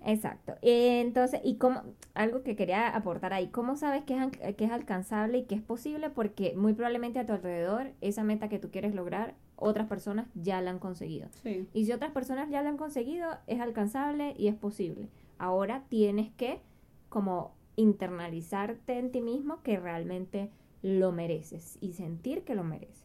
exacto. 0.06 0.54
Entonces, 0.62 1.42
y 1.44 1.58
como 1.58 1.82
algo 2.14 2.42
que 2.42 2.56
quería 2.56 2.96
aportar 2.96 3.34
ahí, 3.34 3.48
¿cómo 3.48 3.76
sabes 3.76 4.04
que 4.06 4.16
es, 4.16 4.56
que 4.56 4.64
es 4.64 4.72
alcanzable 4.72 5.40
y 5.40 5.44
que 5.44 5.56
es 5.56 5.62
posible? 5.62 6.10
Porque 6.10 6.54
muy 6.56 6.74
probablemente 6.74 7.20
a 7.20 7.26
tu 7.26 7.34
alrededor, 7.34 7.92
esa 8.00 8.24
meta 8.24 8.48
que 8.48 8.60
tú 8.60 8.72
quieres 8.72 8.96
lograr, 8.96 9.36
otras 9.58 9.88
personas 9.88 10.28
ya 10.36 10.62
la 10.62 10.72
han 10.72 10.80
conseguido. 10.80 11.28
Y 11.74 11.86
si 11.86 11.92
otras 11.92 12.12
personas 12.12 12.50
ya 12.50 12.62
la 12.62 12.70
han 12.70 12.78
conseguido, 12.78 13.28
es 13.48 13.60
alcanzable 13.60 14.36
y 14.38 14.48
es 14.48 14.56
posible. 14.56 15.10
Ahora 15.38 15.84
tienes 15.90 16.32
que 16.32 16.62
como 17.10 17.54
internalizarte 17.76 19.00
en 19.00 19.12
ti 19.12 19.22
mismo 19.22 19.62
que 19.64 19.80
realmente 19.80 20.50
lo 20.84 21.14
mereces 21.14 21.78
y 21.80 21.94
sentir 21.94 22.44
que 22.44 22.54
lo 22.54 22.64
mereces. 22.64 23.04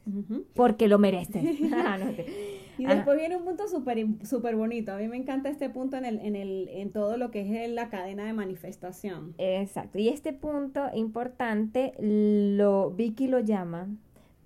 Porque 0.55 0.89
lo 0.89 0.99
mereces. 0.99 1.45
Ah, 2.81 2.83
y 2.83 2.87
después 2.87 3.19
viene 3.19 3.37
un 3.37 3.45
punto 3.45 3.67
súper 3.67 4.07
super 4.25 4.55
bonito. 4.55 4.93
A 4.93 4.99
mí 4.99 5.09
me 5.09 5.17
encanta 5.17 5.49
este 5.49 5.69
punto 5.69 5.97
en, 5.97 6.05
el, 6.05 6.21
en, 6.21 6.37
el, 6.37 6.69
en 6.69 6.93
todo 6.93 7.17
lo 7.17 7.33
que 7.33 7.65
es 7.65 7.71
la 7.71 7.89
cadena 7.89 8.25
de 8.25 8.33
manifestación. 8.33 9.35
Exacto. 9.39 9.99
Y 9.99 10.09
este 10.09 10.33
punto 10.33 10.87
importante, 10.95 11.93
lo 11.99 12.91
Vicky 12.91 13.27
lo 13.27 13.41
llama 13.41 13.89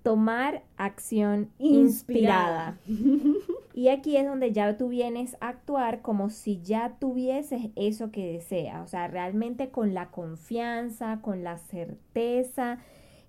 tomar 0.03 0.63
acción 0.77 1.49
inspirada. 1.59 2.77
y 3.73 3.87
aquí 3.87 4.17
es 4.17 4.25
donde 4.25 4.51
ya 4.51 4.77
tú 4.77 4.89
vienes 4.89 5.37
a 5.39 5.49
actuar 5.49 6.01
como 6.01 6.29
si 6.29 6.61
ya 6.61 6.97
tuvieses 6.99 7.69
eso 7.75 8.11
que 8.11 8.33
deseas, 8.33 8.83
o 8.83 8.87
sea, 8.87 9.07
realmente 9.07 9.69
con 9.69 9.93
la 9.93 10.11
confianza, 10.11 11.19
con 11.21 11.43
la 11.43 11.57
certeza 11.57 12.79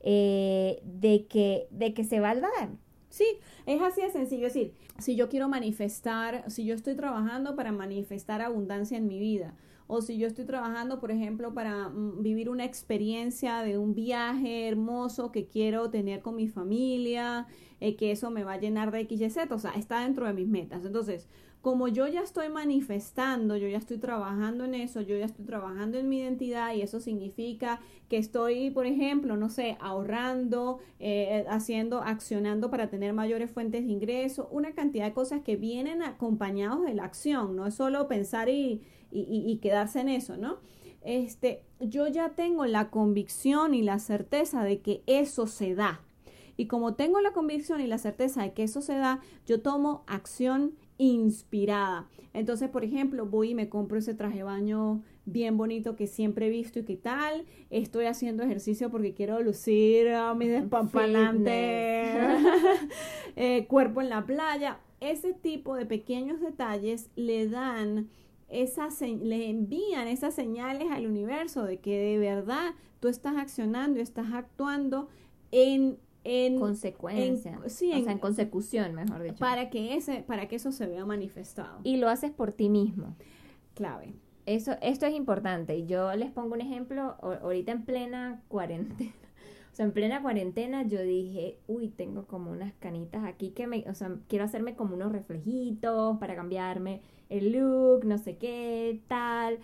eh, 0.06 0.80
de, 0.84 1.26
que, 1.26 1.66
de 1.70 1.94
que 1.94 2.04
se 2.04 2.20
va 2.20 2.30
a 2.30 2.34
dar. 2.34 2.68
Sí, 3.08 3.24
es 3.64 3.80
así 3.80 4.02
de 4.02 4.10
sencillo. 4.10 4.46
Es 4.46 4.54
decir, 4.54 4.74
si 4.98 5.16
yo 5.16 5.28
quiero 5.28 5.48
manifestar, 5.48 6.44
si 6.50 6.66
yo 6.66 6.74
estoy 6.74 6.94
trabajando 6.94 7.56
para 7.56 7.72
manifestar 7.72 8.42
abundancia 8.42 8.98
en 8.98 9.06
mi 9.06 9.18
vida, 9.18 9.54
o 9.86 10.00
si 10.00 10.16
yo 10.18 10.26
estoy 10.26 10.44
trabajando, 10.44 11.00
por 11.00 11.10
ejemplo, 11.10 11.52
para 11.54 11.88
mm, 11.88 12.22
vivir 12.22 12.48
una 12.48 12.64
experiencia 12.64 13.62
de 13.62 13.78
un 13.78 13.94
viaje 13.94 14.66
hermoso 14.68 15.30
que 15.32 15.46
quiero 15.46 15.90
tener 15.90 16.22
con 16.22 16.36
mi 16.36 16.48
familia, 16.48 17.46
eh, 17.80 17.96
que 17.96 18.10
eso 18.10 18.30
me 18.30 18.44
va 18.44 18.54
a 18.54 18.60
llenar 18.60 18.90
de 18.90 19.00
X, 19.00 19.20
Y, 19.20 19.30
Z, 19.30 19.54
o 19.54 19.58
sea, 19.58 19.72
está 19.72 20.00
dentro 20.00 20.26
de 20.26 20.32
mis 20.32 20.48
metas. 20.48 20.84
Entonces, 20.84 21.28
como 21.64 21.88
yo 21.88 22.06
ya 22.06 22.20
estoy 22.20 22.50
manifestando, 22.50 23.56
yo 23.56 23.66
ya 23.66 23.78
estoy 23.78 23.96
trabajando 23.96 24.66
en 24.66 24.74
eso, 24.74 25.00
yo 25.00 25.16
ya 25.16 25.24
estoy 25.24 25.46
trabajando 25.46 25.96
en 25.96 26.10
mi 26.10 26.18
identidad 26.18 26.74
y 26.74 26.82
eso 26.82 27.00
significa 27.00 27.80
que 28.10 28.18
estoy, 28.18 28.70
por 28.70 28.84
ejemplo, 28.84 29.38
no 29.38 29.48
sé, 29.48 29.78
ahorrando, 29.80 30.80
eh, 30.98 31.46
haciendo, 31.48 32.02
accionando 32.02 32.70
para 32.70 32.90
tener 32.90 33.14
mayores 33.14 33.50
fuentes 33.50 33.86
de 33.86 33.92
ingreso, 33.92 34.46
una 34.52 34.72
cantidad 34.74 35.06
de 35.06 35.14
cosas 35.14 35.40
que 35.40 35.56
vienen 35.56 36.02
acompañados 36.02 36.84
de 36.84 36.92
la 36.92 37.04
acción, 37.04 37.56
no 37.56 37.66
es 37.66 37.74
solo 37.74 38.08
pensar 38.08 38.50
y, 38.50 38.82
y 39.14 39.56
quedarse 39.58 40.00
en 40.00 40.08
eso, 40.08 40.36
¿no? 40.36 40.58
Este, 41.04 41.62
yo 41.80 42.08
ya 42.08 42.30
tengo 42.30 42.64
la 42.64 42.90
convicción 42.90 43.74
y 43.74 43.82
la 43.82 43.98
certeza 43.98 44.64
de 44.64 44.80
que 44.80 45.02
eso 45.06 45.46
se 45.46 45.74
da. 45.74 46.00
Y 46.56 46.66
como 46.66 46.94
tengo 46.94 47.20
la 47.20 47.32
convicción 47.32 47.80
y 47.80 47.86
la 47.86 47.98
certeza 47.98 48.42
de 48.42 48.52
que 48.52 48.62
eso 48.62 48.80
se 48.80 48.96
da, 48.96 49.20
yo 49.46 49.60
tomo 49.60 50.02
acción 50.06 50.74
inspirada. 50.96 52.08
Entonces, 52.32 52.70
por 52.70 52.84
ejemplo, 52.84 53.26
voy 53.26 53.50
y 53.50 53.54
me 53.54 53.68
compro 53.68 53.98
ese 53.98 54.14
traje 54.14 54.38
de 54.38 54.42
baño 54.44 55.02
bien 55.26 55.56
bonito 55.56 55.96
que 55.96 56.06
siempre 56.06 56.46
he 56.46 56.50
visto 56.50 56.78
y 56.78 56.84
qué 56.84 56.96
tal. 56.96 57.44
Estoy 57.70 58.06
haciendo 58.06 58.42
ejercicio 58.42 58.90
porque 58.90 59.12
quiero 59.12 59.42
lucir 59.42 60.08
a 60.08 60.34
mi 60.34 60.48
despampalante 60.48 61.50
eh, 63.36 63.66
cuerpo 63.66 64.00
en 64.00 64.08
la 64.08 64.24
playa. 64.24 64.78
Ese 65.00 65.34
tipo 65.34 65.74
de 65.74 65.84
pequeños 65.84 66.40
detalles 66.40 67.10
le 67.14 67.48
dan 67.48 68.08
esas, 68.48 69.00
le 69.00 69.48
envían 69.48 70.08
esas 70.08 70.34
señales 70.34 70.90
al 70.90 71.06
universo 71.06 71.64
de 71.64 71.78
que 71.78 71.98
de 71.98 72.18
verdad 72.18 72.74
tú 73.00 73.08
estás 73.08 73.36
accionando 73.36 73.98
y 73.98 74.02
estás 74.02 74.32
actuando 74.32 75.08
en 75.50 75.98
en 76.24 76.58
consecuencia, 76.58 77.60
o 77.64 77.68
sea, 77.68 77.98
en 77.98 78.18
consecución, 78.18 78.94
mejor 78.94 79.22
dicho. 79.22 79.36
Para 79.36 79.68
que 79.68 79.94
ese 79.94 80.22
para 80.22 80.48
que 80.48 80.56
eso 80.56 80.72
se 80.72 80.86
vea 80.86 81.04
manifestado. 81.04 81.80
Y 81.84 81.98
lo 81.98 82.08
haces 82.08 82.30
por 82.30 82.52
ti 82.52 82.70
mismo. 82.70 83.14
Clave. 83.74 84.14
Eso 84.46 84.72
esto 84.80 85.06
es 85.06 85.14
importante 85.14 85.76
y 85.76 85.86
yo 85.86 86.14
les 86.16 86.30
pongo 86.30 86.54
un 86.54 86.60
ejemplo 86.60 87.16
ahorita 87.20 87.72
en 87.72 87.84
plena 87.84 88.42
cuarentena. 88.48 89.12
O 89.74 89.76
sea, 89.76 89.86
en 89.86 89.92
plena 89.92 90.22
cuarentena 90.22 90.84
yo 90.84 91.02
dije, 91.02 91.58
uy, 91.66 91.88
tengo 91.88 92.28
como 92.28 92.52
unas 92.52 92.72
canitas 92.74 93.24
aquí 93.24 93.50
que 93.50 93.66
me, 93.66 93.82
o 93.88 93.94
sea, 93.94 94.14
quiero 94.28 94.44
hacerme 94.44 94.76
como 94.76 94.94
unos 94.94 95.10
reflejitos 95.10 96.16
para 96.18 96.36
cambiarme 96.36 97.00
el 97.28 97.50
look, 97.50 98.04
no 98.04 98.16
sé 98.16 98.36
qué, 98.36 99.00
tal 99.08 99.58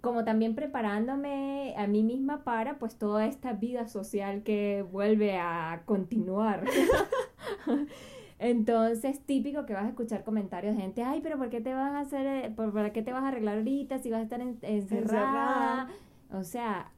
como 0.00 0.22
también 0.22 0.54
preparándome 0.54 1.74
a 1.76 1.88
mí 1.88 2.04
misma 2.04 2.44
para 2.44 2.78
pues 2.78 2.94
toda 2.94 3.26
esta 3.26 3.52
vida 3.54 3.88
social 3.88 4.44
que 4.44 4.86
vuelve 4.92 5.36
a 5.36 5.82
continuar. 5.86 6.62
Entonces, 8.38 9.18
típico 9.26 9.66
que 9.66 9.74
vas 9.74 9.86
a 9.86 9.88
escuchar 9.88 10.22
comentarios 10.22 10.76
de 10.76 10.82
gente, 10.82 11.02
ay, 11.02 11.20
pero 11.20 11.36
¿por 11.36 11.50
qué 11.50 11.60
te 11.60 11.74
vas 11.74 11.94
a 11.94 11.98
hacer, 11.98 12.54
por, 12.54 12.72
¿para 12.72 12.92
qué 12.92 13.02
te 13.02 13.12
vas 13.12 13.24
a 13.24 13.28
arreglar 13.28 13.58
ahorita 13.58 13.98
si 13.98 14.08
vas 14.08 14.20
a 14.20 14.22
estar 14.22 14.40
encerrada? 14.40 15.88
O 16.30 16.44
sea, 16.44 16.91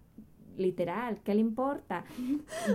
literal, 0.56 1.20
¿qué 1.24 1.34
le 1.34 1.40
importa? 1.40 2.04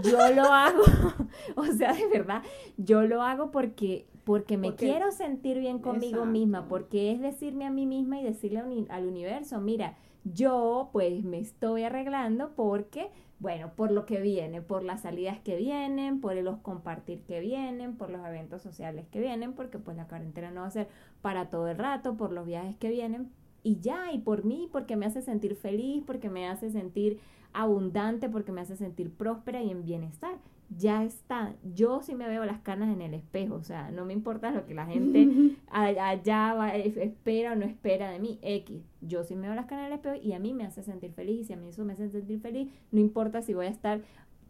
Yo 0.03 0.33
lo 0.33 0.43
hago, 0.53 0.83
o 1.55 1.65
sea, 1.65 1.93
de 1.93 2.07
verdad, 2.07 2.43
yo 2.77 3.03
lo 3.03 3.21
hago 3.21 3.51
porque 3.51 4.05
porque 4.23 4.57
me 4.57 4.75
quiero 4.75 5.11
sentir 5.11 5.57
bien 5.57 5.79
conmigo 5.79 6.23
misma, 6.23 6.67
porque 6.67 7.11
es 7.11 7.19
decirme 7.19 7.65
a 7.65 7.71
mí 7.71 7.87
misma 7.87 8.19
y 8.19 8.23
decirle 8.23 8.61
al 8.89 9.07
universo, 9.07 9.59
mira, 9.59 9.97
yo 10.23 10.89
pues 10.91 11.23
me 11.23 11.39
estoy 11.39 11.81
arreglando 11.81 12.51
porque, 12.55 13.09
bueno, 13.39 13.71
por 13.75 13.89
lo 13.89 14.05
que 14.05 14.21
viene, 14.21 14.61
por 14.61 14.83
las 14.83 15.01
salidas 15.01 15.39
que 15.39 15.55
vienen, 15.55 16.21
por 16.21 16.35
los 16.35 16.59
compartir 16.59 17.23
que 17.23 17.39
vienen, 17.39 17.97
por 17.97 18.11
los 18.11 18.23
eventos 18.23 18.61
sociales 18.61 19.07
que 19.09 19.19
vienen, 19.19 19.53
porque 19.53 19.79
pues 19.79 19.97
la 19.97 20.07
cuarentena 20.07 20.51
no 20.51 20.61
va 20.61 20.67
a 20.67 20.71
ser 20.71 20.89
para 21.23 21.49
todo 21.49 21.67
el 21.67 21.77
rato, 21.79 22.15
por 22.15 22.31
los 22.31 22.45
viajes 22.45 22.75
que 22.77 22.89
vienen, 22.89 23.31
y 23.63 23.79
ya, 23.79 24.11
y 24.13 24.19
por 24.19 24.45
mí, 24.45 24.69
porque 24.71 24.95
me 24.95 25.05
hace 25.05 25.21
sentir 25.21 25.55
feliz, 25.55 26.03
porque 26.05 26.29
me 26.29 26.47
hace 26.47 26.69
sentir 26.69 27.19
abundante, 27.53 28.29
porque 28.29 28.51
me 28.51 28.61
hace 28.61 28.75
sentir 28.75 29.11
próspera 29.11 29.61
y 29.61 29.71
en 29.71 29.83
bienestar 29.83 30.39
ya 30.69 31.03
está. 31.03 31.55
Yo 31.63 32.01
sí 32.01 32.15
me 32.15 32.27
veo 32.27 32.45
las 32.45 32.59
canas 32.59 32.93
en 32.93 33.01
el 33.01 33.13
espejo, 33.13 33.55
o 33.55 33.63
sea, 33.63 33.91
no 33.91 34.05
me 34.05 34.13
importa 34.13 34.51
lo 34.51 34.65
que 34.65 34.73
la 34.73 34.85
gente 34.85 35.55
allá 35.71 36.53
va, 36.53 36.75
espera 36.75 37.53
o 37.53 37.55
no 37.55 37.65
espera 37.65 38.11
de 38.11 38.19
mí, 38.19 38.39
X. 38.41 38.83
Yo 39.01 39.23
sí 39.23 39.35
me 39.35 39.47
veo 39.47 39.55
las 39.55 39.65
canas 39.65 39.87
en 39.87 39.93
el 39.93 39.97
espejo 39.97 40.15
y 40.21 40.33
a 40.33 40.39
mí 40.39 40.53
me 40.53 40.65
hace 40.65 40.83
sentir 40.83 41.11
feliz 41.13 41.41
y 41.41 41.43
si 41.45 41.53
a 41.53 41.57
mí 41.57 41.69
eso 41.69 41.83
me 41.85 41.93
hace 41.93 42.09
sentir 42.09 42.39
feliz, 42.39 42.71
no 42.91 42.99
importa 42.99 43.41
si 43.41 43.53
voy 43.53 43.65
a 43.65 43.69
estar 43.69 44.01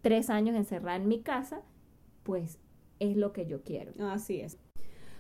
tres 0.02 0.30
años 0.30 0.56
encerrada 0.56 0.98
en 0.98 1.08
mi 1.08 1.22
casa, 1.22 1.62
pues 2.24 2.60
es 3.00 3.16
lo 3.16 3.32
que 3.32 3.46
yo 3.46 3.64
quiero. 3.64 3.94
Así 4.06 4.42
es. 4.42 4.58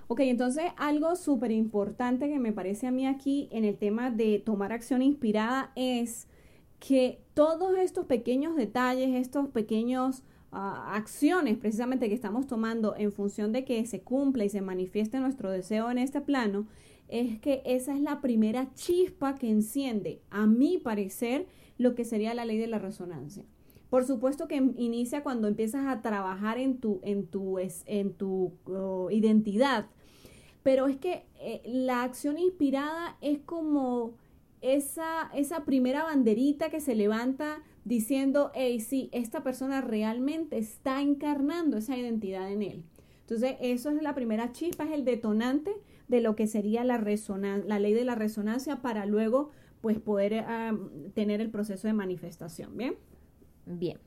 Ok, 0.07 0.21
entonces 0.21 0.65
algo 0.77 1.15
súper 1.15 1.51
importante 1.51 2.27
que 2.29 2.39
me 2.39 2.51
parece 2.51 2.87
a 2.87 2.91
mí 2.91 3.05
aquí 3.05 3.47
en 3.51 3.63
el 3.63 3.77
tema 3.77 4.09
de 4.09 4.39
tomar 4.39 4.73
acción 4.73 5.01
inspirada 5.01 5.71
es 5.75 6.27
que 6.79 7.21
todos 7.33 7.77
estos 7.77 8.05
pequeños 8.05 8.55
detalles, 8.55 9.15
estos 9.15 9.49
pequeños 9.49 10.23
acciones 10.51 11.57
precisamente 11.57 12.09
que 12.09 12.15
estamos 12.15 12.47
tomando 12.47 12.95
en 12.97 13.11
función 13.11 13.51
de 13.51 13.65
que 13.65 13.85
se 13.85 14.01
cumpla 14.01 14.45
y 14.45 14.49
se 14.49 14.61
manifieste 14.61 15.19
nuestro 15.19 15.51
deseo 15.51 15.91
en 15.91 15.99
este 15.99 16.21
plano, 16.21 16.67
es 17.07 17.39
que 17.39 17.61
esa 17.65 17.93
es 17.93 18.01
la 18.01 18.21
primera 18.21 18.73
chispa 18.73 19.35
que 19.35 19.49
enciende, 19.49 20.21
a 20.29 20.47
mi 20.47 20.77
parecer, 20.77 21.47
lo 21.77 21.95
que 21.95 22.05
sería 22.05 22.33
la 22.33 22.45
ley 22.45 22.57
de 22.57 22.67
la 22.67 22.79
resonancia. 22.79 23.43
Por 23.89 24.05
supuesto 24.05 24.47
que 24.47 24.55
inicia 24.55 25.23
cuando 25.23 25.47
empiezas 25.47 25.87
a 25.87 26.01
trabajar 26.01 26.59
en 26.59 26.77
tu, 26.77 26.99
en 27.03 27.25
tu, 27.25 27.57
en 27.59 28.13
tu 28.13 28.53
oh, 28.65 29.09
identidad, 29.09 29.87
pero 30.61 30.87
es 30.87 30.97
que 30.97 31.25
eh, 31.39 31.61
la 31.65 32.03
acción 32.03 32.37
inspirada 32.37 33.17
es 33.21 33.39
como 33.39 34.13
esa, 34.61 35.29
esa 35.33 35.65
primera 35.65 36.03
banderita 36.03 36.69
que 36.69 36.79
se 36.79 36.95
levanta 36.95 37.63
diciendo, 37.85 38.51
hey, 38.53 38.79
sí, 38.79 39.09
esta 39.11 39.43
persona 39.43 39.81
realmente 39.81 40.57
está 40.57 41.01
encarnando 41.01 41.77
esa 41.77 41.97
identidad 41.97 42.51
en 42.51 42.61
él. 42.61 42.83
Entonces, 43.21 43.57
eso 43.61 43.89
es 43.91 44.01
la 44.01 44.15
primera 44.15 44.51
chispa, 44.51 44.85
es 44.85 44.91
el 44.91 45.05
detonante 45.05 45.71
de 46.07 46.21
lo 46.21 46.35
que 46.35 46.47
sería 46.47 46.83
la, 46.83 46.97
la 46.99 47.79
ley 47.79 47.93
de 47.93 48.05
la 48.05 48.15
resonancia 48.15 48.81
para 48.81 49.05
luego 49.05 49.51
pues 49.81 49.99
poder 49.99 50.45
ah, 50.47 50.77
tener 51.13 51.39
el 51.39 51.49
proceso 51.49 51.87
de 51.87 51.93
manifestación, 51.93 52.75
¿bien? 52.75 52.95
Bien. 53.65 53.97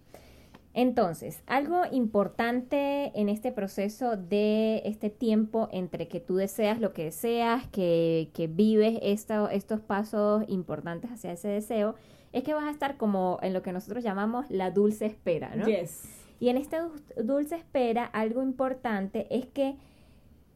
Entonces, 0.75 1.43
algo 1.47 1.83
importante 1.91 3.13
en 3.15 3.29
este 3.29 3.53
proceso 3.53 4.17
de 4.17 4.83
este 4.87 5.11
tiempo 5.11 5.69
entre 5.71 6.09
que 6.09 6.19
tú 6.19 6.37
deseas 6.37 6.81
lo 6.81 6.95
que 6.95 7.05
deseas, 7.05 7.67
que, 7.69 8.31
que 8.33 8.47
vives 8.47 8.99
estos 9.03 9.81
pasos 9.81 10.45
importantes 10.49 11.11
hacia 11.11 11.33
ese 11.33 11.49
deseo, 11.49 11.95
es 12.33 12.43
que 12.43 12.55
vas 12.55 12.65
a 12.65 12.71
estar 12.71 12.97
como 12.97 13.39
en 13.43 13.53
lo 13.53 13.63
que 13.63 13.73
nosotros 13.73 14.03
llamamos 14.03 14.47
la 14.49 14.71
dulce 14.71 15.05
espera, 15.05 15.55
¿no? 15.55 15.67
Yes. 15.67 16.05
Y 16.41 16.49
en 16.49 16.57
esta 16.57 16.89
dulce 17.23 17.57
espera, 17.57 18.05
algo 18.07 18.43
importante 18.43 19.27
es 19.31 19.47
que 19.47 19.77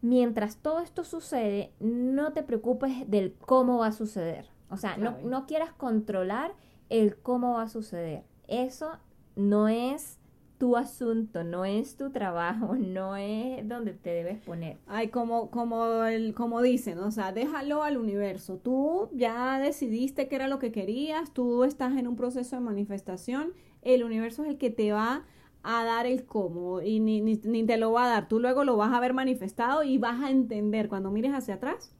mientras 0.00 0.56
todo 0.56 0.80
esto 0.80 1.04
sucede, 1.04 1.72
no 1.78 2.32
te 2.32 2.42
preocupes 2.42 3.08
del 3.08 3.34
cómo 3.34 3.78
va 3.78 3.88
a 3.88 3.92
suceder. 3.92 4.46
O 4.70 4.78
sea, 4.78 4.96
no, 4.96 5.18
no 5.22 5.46
quieras 5.46 5.72
controlar 5.72 6.54
el 6.88 7.16
cómo 7.16 7.54
va 7.54 7.62
a 7.62 7.68
suceder. 7.68 8.24
Eso 8.48 8.98
no 9.36 9.68
es 9.68 10.18
tu 10.58 10.76
asunto, 10.76 11.44
no 11.44 11.64
es 11.64 11.96
tu 11.96 12.10
trabajo, 12.10 12.74
no 12.78 13.16
es 13.16 13.66
donde 13.68 13.92
te 13.92 14.10
debes 14.10 14.38
poner. 14.38 14.78
Ay, 14.86 15.08
como, 15.08 15.50
como, 15.50 16.04
el, 16.04 16.34
como 16.34 16.62
dicen, 16.62 16.98
o 16.98 17.10
sea, 17.10 17.32
déjalo 17.32 17.82
al 17.82 17.96
universo. 17.98 18.56
Tú 18.56 19.08
ya 19.12 19.58
decidiste 19.58 20.28
qué 20.28 20.36
era 20.36 20.48
lo 20.48 20.58
que 20.58 20.72
querías, 20.72 21.32
tú 21.32 21.64
estás 21.64 21.96
en 21.96 22.08
un 22.08 22.16
proceso 22.16 22.56
de 22.56 22.62
manifestación, 22.62 23.52
el 23.82 24.02
universo 24.02 24.42
es 24.42 24.50
el 24.50 24.58
que 24.58 24.70
te 24.70 24.92
va 24.92 25.24
a 25.62 25.84
dar 25.84 26.06
el 26.06 26.24
cómo 26.24 26.80
y 26.80 27.00
ni, 27.00 27.20
ni, 27.20 27.34
ni 27.44 27.64
te 27.64 27.76
lo 27.76 27.92
va 27.92 28.04
a 28.04 28.08
dar. 28.08 28.28
Tú 28.28 28.40
luego 28.40 28.64
lo 28.64 28.76
vas 28.76 28.92
a 28.92 29.00
ver 29.00 29.14
manifestado 29.14 29.82
y 29.82 29.98
vas 29.98 30.22
a 30.22 30.30
entender 30.30 30.88
cuando 30.88 31.10
mires 31.10 31.32
hacia 31.32 31.54
atrás 31.54 31.92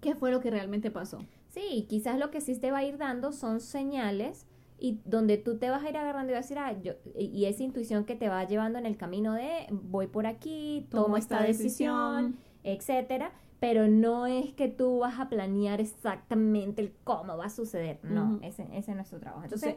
qué 0.00 0.14
fue 0.14 0.30
lo 0.30 0.40
que 0.40 0.50
realmente 0.50 0.90
pasó. 0.90 1.18
Sí, 1.48 1.86
quizás 1.88 2.18
lo 2.18 2.30
que 2.30 2.40
sí 2.40 2.58
te 2.58 2.70
va 2.70 2.78
a 2.78 2.84
ir 2.84 2.98
dando 2.98 3.32
son 3.32 3.60
señales 3.60 4.46
y 4.84 5.00
donde 5.06 5.38
tú 5.38 5.56
te 5.56 5.70
vas 5.70 5.82
a 5.82 5.88
ir 5.88 5.96
agarrando 5.96 6.30
y 6.30 6.34
vas 6.34 6.44
a 6.44 6.48
decir, 6.48 6.58
ah, 6.58 6.78
yo, 6.82 6.92
y 7.18 7.46
esa 7.46 7.62
intuición 7.62 8.04
que 8.04 8.16
te 8.16 8.28
va 8.28 8.44
llevando 8.44 8.78
en 8.78 8.84
el 8.84 8.98
camino 8.98 9.32
de 9.32 9.66
voy 9.70 10.08
por 10.08 10.26
aquí, 10.26 10.86
tomo, 10.90 11.16
esta, 11.16 11.42
decisión, 11.42 12.36
etcétera, 12.64 13.32
pero 13.60 13.88
no 13.88 14.26
es 14.26 14.52
que 14.52 14.68
tú 14.68 14.98
vas 14.98 15.18
a 15.18 15.30
planear 15.30 15.80
exactamente 15.80 16.82
el 16.82 16.92
cómo 17.02 17.38
va 17.38 17.46
a 17.46 17.50
suceder, 17.50 17.98
no, 18.02 18.38
ese, 18.42 18.64
ese, 18.74 18.90
es 18.90 18.94
nuestro 18.94 19.18
trabajo. 19.20 19.44
Entonces, 19.44 19.76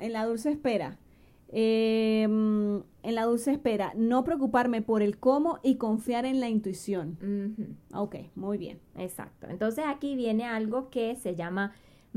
en 0.00 0.12
la 0.12 0.24
dulce 0.24 0.50
espera, 0.50 0.98
em, 1.50 2.82
en 3.04 3.14
la 3.14 3.22
dulce 3.22 3.52
espera, 3.52 3.92
no 3.94 4.24
preocuparme 4.24 4.82
por 4.82 5.00
el 5.00 5.18
cómo 5.18 5.60
y 5.62 5.76
confiar 5.76 6.26
en 6.26 6.40
la 6.40 6.48
intuición. 6.48 7.78
Ok, 7.94 8.16
muy 8.34 8.58
bien. 8.58 8.80
Exacto. 8.96 9.46
Entonces 9.48 9.84
aquí 9.86 10.16
viene 10.16 10.44
algo 10.44 10.90
que 10.90 11.14
se 11.14 11.36
llama 11.36 11.72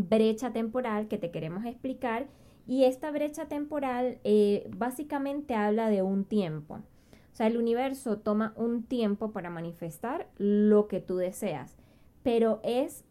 brecha 0.08 0.52
temporal 0.52 1.08
que 1.08 1.18
te 1.18 1.32
queremos 1.32 1.66
explicar 1.66 2.28
y 2.68 2.86
esta 2.86 3.12
brecha 3.12 3.48
temporal 3.48 4.20
eh, 4.24 4.70
básicamente 4.76 5.56
habla 5.56 5.90
de 5.90 6.02
un 6.02 6.26
tiempo. 6.26 6.76
O 6.76 7.36
sea, 7.36 7.48
el 7.48 7.58
universo 7.58 8.18
toma 8.20 8.54
un 8.56 8.84
tiempo 8.84 9.32
para 9.32 9.50
manifestar 9.50 10.30
lo 10.38 10.88
que 10.88 11.00
tú 11.00 11.18
deseas, 11.18 11.78
pero 12.24 12.60
es 12.64 13.06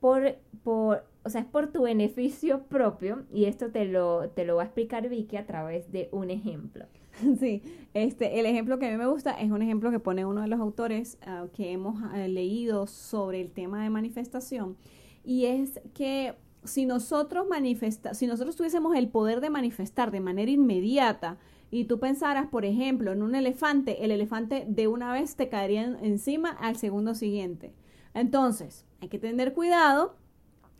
por, 0.00 0.36
por, 0.62 1.04
o 1.24 1.30
sea, 1.30 1.40
es 1.42 1.46
por 1.46 1.72
tu 1.72 1.82
beneficio 1.82 2.62
propio 2.64 3.24
y 3.32 3.46
esto 3.46 3.70
te 3.70 3.84
lo, 3.84 4.30
te 4.30 4.44
lo 4.44 4.56
va 4.56 4.62
a 4.62 4.66
explicar 4.66 5.08
Vicky 5.08 5.36
a 5.36 5.46
través 5.46 5.90
de 5.92 6.08
un 6.12 6.30
ejemplo. 6.30 6.86
Sí, 7.38 7.62
este, 7.94 8.40
el 8.40 8.46
ejemplo 8.46 8.80
que 8.80 8.86
a 8.86 8.90
mí 8.90 8.96
me 8.96 9.06
gusta 9.06 9.32
es 9.40 9.50
un 9.52 9.62
ejemplo 9.62 9.92
que 9.92 10.00
pone 10.00 10.26
uno 10.26 10.42
de 10.42 10.48
los 10.48 10.58
autores 10.58 11.16
ah, 11.22 11.46
que 11.54 11.70
hemos 11.70 12.02
ah, 12.02 12.26
leído 12.26 12.88
sobre 12.88 13.40
el 13.40 13.52
tema 13.52 13.84
de 13.84 13.90
manifestación 13.90 14.76
y 15.24 15.46
es 15.46 15.80
que 15.94 16.34
si 16.64 16.86
nosotros 16.86 17.46
manifesta, 17.48 18.14
si 18.14 18.26
nosotros 18.26 18.56
tuviésemos 18.56 18.96
el 18.96 19.08
poder 19.08 19.40
de 19.40 19.50
manifestar 19.50 20.10
de 20.10 20.20
manera 20.20 20.50
inmediata 20.50 21.38
y 21.70 21.84
tú 21.84 21.98
pensaras, 21.98 22.46
por 22.46 22.64
ejemplo, 22.64 23.12
en 23.12 23.22
un 23.22 23.34
elefante, 23.34 24.04
el 24.04 24.10
elefante 24.10 24.64
de 24.68 24.86
una 24.88 25.12
vez 25.12 25.36
te 25.36 25.48
caería 25.48 25.82
encima 26.02 26.50
al 26.50 26.76
segundo 26.76 27.14
siguiente. 27.14 27.72
Entonces, 28.14 28.86
hay 29.00 29.08
que 29.08 29.18
tener 29.18 29.52
cuidado. 29.52 30.16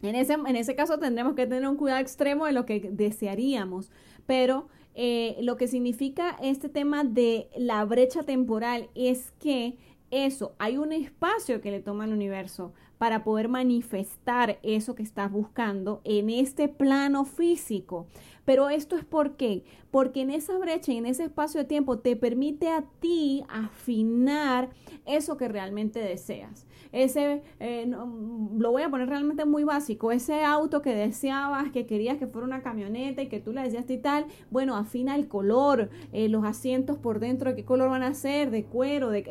En 0.02 0.14
ese, 0.14 0.34
en 0.34 0.56
ese 0.56 0.74
caso 0.74 0.98
tendremos 0.98 1.34
que 1.34 1.46
tener 1.46 1.68
un 1.68 1.76
cuidado 1.76 2.00
extremo 2.00 2.46
de 2.46 2.52
lo 2.52 2.66
que 2.66 2.90
desearíamos, 2.92 3.90
pero 4.26 4.68
eh, 4.94 5.36
lo 5.40 5.56
que 5.56 5.66
significa 5.66 6.36
este 6.40 6.68
tema 6.68 7.04
de 7.04 7.48
la 7.56 7.84
brecha 7.84 8.22
temporal 8.22 8.88
es 8.94 9.32
que 9.40 9.76
eso, 10.14 10.54
hay 10.58 10.76
un 10.76 10.92
espacio 10.92 11.60
que 11.60 11.70
le 11.70 11.80
toma 11.80 12.04
al 12.04 12.12
universo 12.12 12.72
para 12.98 13.24
poder 13.24 13.48
manifestar 13.48 14.58
eso 14.62 14.94
que 14.94 15.02
estás 15.02 15.30
buscando 15.30 16.00
en 16.04 16.30
este 16.30 16.68
plano 16.68 17.24
físico. 17.24 18.06
Pero 18.44 18.68
esto 18.68 18.96
es 18.96 19.04
por 19.04 19.36
qué? 19.36 19.64
Porque 19.90 20.20
en 20.20 20.30
esa 20.30 20.56
brecha 20.58 20.92
y 20.92 20.98
en 20.98 21.06
ese 21.06 21.24
espacio 21.24 21.60
de 21.60 21.66
tiempo 21.66 21.98
te 21.98 22.14
permite 22.14 22.68
a 22.68 22.84
ti 23.00 23.42
afinar 23.48 24.70
eso 25.06 25.36
que 25.36 25.48
realmente 25.48 25.98
deseas. 25.98 26.66
Ese, 26.92 27.42
eh, 27.58 27.86
lo 27.86 28.70
voy 28.70 28.82
a 28.82 28.90
poner 28.90 29.08
realmente 29.08 29.44
muy 29.44 29.64
básico, 29.64 30.12
ese 30.12 30.44
auto 30.44 30.80
que 30.80 30.94
deseabas, 30.94 31.72
que 31.72 31.86
querías 31.86 32.18
que 32.18 32.28
fuera 32.28 32.46
una 32.46 32.62
camioneta 32.62 33.20
y 33.20 33.28
que 33.28 33.40
tú 33.40 33.52
le 33.52 33.62
decías 33.62 33.90
y 33.90 33.98
tal, 33.98 34.26
bueno, 34.50 34.76
afina 34.76 35.16
el 35.16 35.26
color, 35.26 35.90
eh, 36.12 36.28
los 36.28 36.44
asientos 36.44 36.98
por 36.98 37.18
dentro, 37.18 37.50
de 37.50 37.56
qué 37.56 37.64
color 37.64 37.90
van 37.90 38.04
a 38.04 38.14
ser, 38.14 38.50
de 38.52 38.64
cuero, 38.64 39.10
de 39.10 39.24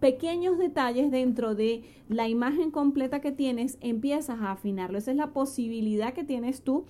pequeños 0.00 0.58
detalles 0.58 1.10
dentro 1.10 1.54
de 1.54 1.82
la 2.08 2.28
imagen 2.28 2.70
completa 2.70 3.20
que 3.20 3.32
tienes, 3.32 3.78
empiezas 3.80 4.40
a 4.40 4.52
afinarlo. 4.52 4.98
Esa 4.98 5.10
es 5.10 5.16
la 5.16 5.32
posibilidad 5.32 6.12
que 6.12 6.24
tienes 6.24 6.62
tú 6.62 6.84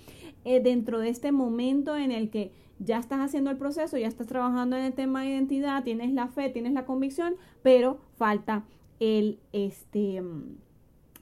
eh, 0.44 0.60
dentro 0.60 0.98
de 0.98 1.08
este 1.08 1.32
momento 1.32 1.96
en 1.96 2.12
el 2.12 2.30
que 2.30 2.52
ya 2.78 2.98
estás 2.98 3.20
haciendo 3.20 3.50
el 3.50 3.56
proceso, 3.56 3.96
ya 3.96 4.06
estás 4.06 4.26
trabajando 4.26 4.76
en 4.76 4.84
el 4.84 4.92
tema 4.92 5.22
de 5.22 5.30
identidad, 5.30 5.82
tienes 5.82 6.12
la 6.12 6.28
fe, 6.28 6.50
tienes 6.50 6.72
la 6.72 6.84
convicción, 6.84 7.36
pero 7.62 7.98
falta 8.16 8.64
el 9.00 9.38
este 9.52 10.20
mm, 10.20 10.56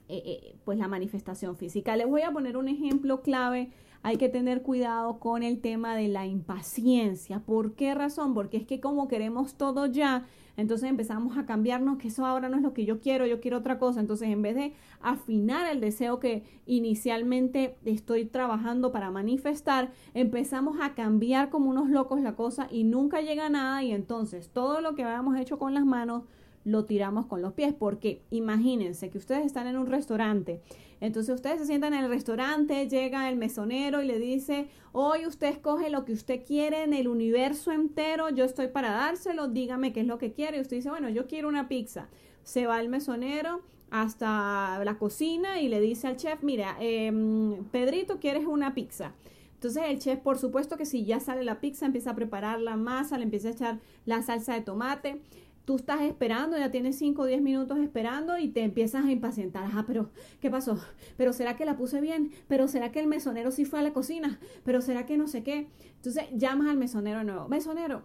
eh, 0.07 0.21
eh, 0.25 0.55
pues 0.65 0.77
la 0.77 0.87
manifestación 0.87 1.57
física. 1.57 1.95
Les 1.95 2.07
voy 2.07 2.21
a 2.21 2.31
poner 2.31 2.57
un 2.57 2.67
ejemplo 2.67 3.21
clave 3.21 3.71
hay 4.05 4.17
que 4.17 4.29
tener 4.29 4.61
cuidado 4.61 5.17
con 5.17 5.41
el 5.41 5.61
tema 5.61 5.95
de 5.95 6.07
la 6.07 6.27
impaciencia. 6.27 7.39
¿Por 7.39 7.73
qué 7.73 7.95
razón? 7.95 8.35
Porque 8.35 8.57
es 8.57 8.67
que 8.67 8.79
como 8.79 9.07
queremos 9.07 9.55
todo 9.55 9.87
ya, 9.87 10.27
entonces 10.57 10.91
empezamos 10.91 11.39
a 11.39 11.47
cambiarnos, 11.47 11.97
que 11.97 12.09
eso 12.09 12.23
ahora 12.23 12.47
no 12.47 12.55
es 12.55 12.61
lo 12.61 12.71
que 12.71 12.85
yo 12.85 12.99
quiero, 12.99 13.25
yo 13.25 13.41
quiero 13.41 13.57
otra 13.57 13.79
cosa. 13.79 13.99
Entonces 13.99 14.29
en 14.29 14.43
vez 14.43 14.53
de 14.53 14.73
afinar 15.01 15.71
el 15.71 15.81
deseo 15.81 16.19
que 16.19 16.43
inicialmente 16.67 17.77
estoy 17.83 18.25
trabajando 18.25 18.91
para 18.91 19.09
manifestar, 19.09 19.91
empezamos 20.13 20.77
a 20.79 20.93
cambiar 20.93 21.49
como 21.49 21.71
unos 21.71 21.89
locos 21.89 22.21
la 22.21 22.35
cosa 22.35 22.67
y 22.69 22.83
nunca 22.83 23.21
llega 23.21 23.49
nada 23.49 23.81
y 23.81 23.91
entonces 23.91 24.51
todo 24.53 24.81
lo 24.81 24.93
que 24.93 25.03
habíamos 25.03 25.35
hecho 25.39 25.57
con 25.57 25.73
las 25.73 25.83
manos 25.83 26.25
lo 26.65 26.83
tiramos 26.85 27.27
con 27.27 27.41
los 27.41 27.53
pies. 27.53 27.73
Porque 27.73 28.21
imagínense 28.31 29.09
que 29.09 29.17
ustedes 29.17 29.45
están 29.45 29.67
en 29.67 29.77
un 29.77 29.87
restaurante. 29.87 30.61
Entonces 30.99 31.35
ustedes 31.35 31.59
se 31.59 31.65
sientan 31.67 31.93
en 31.93 32.03
el 32.03 32.09
restaurante, 32.09 32.87
llega 32.87 33.29
el 33.29 33.35
mesonero 33.35 34.01
y 34.01 34.07
le 34.07 34.19
dice, 34.19 34.67
hoy 34.91 35.25
usted 35.25 35.47
escoge 35.47 35.89
lo 35.89 36.05
que 36.05 36.13
usted 36.13 36.43
quiere 36.45 36.83
en 36.83 36.93
el 36.93 37.07
universo 37.07 37.71
entero, 37.71 38.29
yo 38.29 38.45
estoy 38.45 38.69
para 38.69 38.91
dárselo, 38.91 39.47
dígame 39.47 39.93
qué 39.93 40.01
es 40.01 40.07
lo 40.07 40.17
que 40.17 40.31
quiere. 40.33 40.57
Y 40.57 40.61
usted 40.61 40.77
dice, 40.77 40.89
bueno, 40.89 41.09
yo 41.09 41.27
quiero 41.27 41.47
una 41.47 41.67
pizza. 41.67 42.09
Se 42.43 42.65
va 42.65 42.79
el 42.81 42.89
mesonero 42.89 43.61
hasta 43.91 44.83
la 44.83 44.97
cocina 44.97 45.61
y 45.61 45.69
le 45.69 45.79
dice 45.79 46.07
al 46.07 46.17
chef, 46.17 46.43
mira, 46.43 46.75
em, 46.79 47.63
Pedrito, 47.65 48.19
¿quieres 48.19 48.45
una 48.45 48.73
pizza? 48.73 49.13
Entonces 49.53 49.83
el 49.87 49.99
chef, 49.99 50.19
por 50.19 50.37
supuesto 50.37 50.77
que 50.77 50.85
si 50.85 51.05
ya 51.05 51.19
sale 51.19 51.43
la 51.43 51.59
pizza, 51.59 51.85
empieza 51.85 52.11
a 52.11 52.15
preparar 52.15 52.59
la 52.61 52.75
masa, 52.75 53.17
le 53.17 53.23
empieza 53.23 53.47
a 53.47 53.51
echar 53.51 53.79
la 54.05 54.21
salsa 54.21 54.53
de 54.53 54.61
tomate 54.61 55.21
tú 55.65 55.75
estás 55.75 56.01
esperando, 56.01 56.57
ya 56.57 56.71
tienes 56.71 56.97
5 56.97 57.23
o 57.23 57.25
10 57.25 57.41
minutos 57.41 57.79
esperando 57.79 58.37
y 58.37 58.47
te 58.47 58.61
empiezas 58.61 59.05
a 59.05 59.11
impacientar. 59.11 59.69
Ah, 59.73 59.83
pero, 59.85 60.11
¿qué 60.39 60.49
pasó? 60.49 60.79
¿Pero 61.17 61.33
será 61.33 61.55
que 61.55 61.65
la 61.65 61.75
puse 61.75 61.99
bien? 62.01 62.31
¿Pero 62.47 62.67
será 62.67 62.91
que 62.91 62.99
el 62.99 63.07
mesonero 63.07 63.51
sí 63.51 63.65
fue 63.65 63.79
a 63.79 63.81
la 63.81 63.91
cocina? 63.91 64.39
¿Pero 64.63 64.81
será 64.81 65.05
que 65.05 65.17
no 65.17 65.27
sé 65.27 65.43
qué? 65.43 65.67
Entonces 65.95 66.25
llamas 66.33 66.69
al 66.69 66.77
mesonero 66.77 67.23
nuevo. 67.23 67.47
Mesonero, 67.47 68.03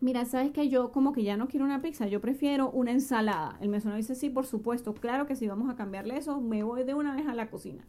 mira, 0.00 0.24
sabes 0.24 0.50
que 0.50 0.68
yo 0.68 0.90
como 0.92 1.12
que 1.12 1.22
ya 1.22 1.36
no 1.36 1.48
quiero 1.48 1.64
una 1.64 1.80
pizza, 1.80 2.08
yo 2.08 2.20
prefiero 2.20 2.70
una 2.70 2.90
ensalada. 2.90 3.56
El 3.60 3.68
mesonero 3.68 3.96
dice, 3.96 4.14
sí, 4.14 4.28
por 4.28 4.46
supuesto, 4.46 4.94
claro 4.94 5.26
que 5.26 5.36
si 5.36 5.46
vamos 5.46 5.70
a 5.70 5.76
cambiarle 5.76 6.16
eso, 6.16 6.40
me 6.40 6.62
voy 6.64 6.82
de 6.82 6.94
una 6.94 7.14
vez 7.14 7.26
a 7.26 7.34
la 7.34 7.48
cocina 7.48 7.84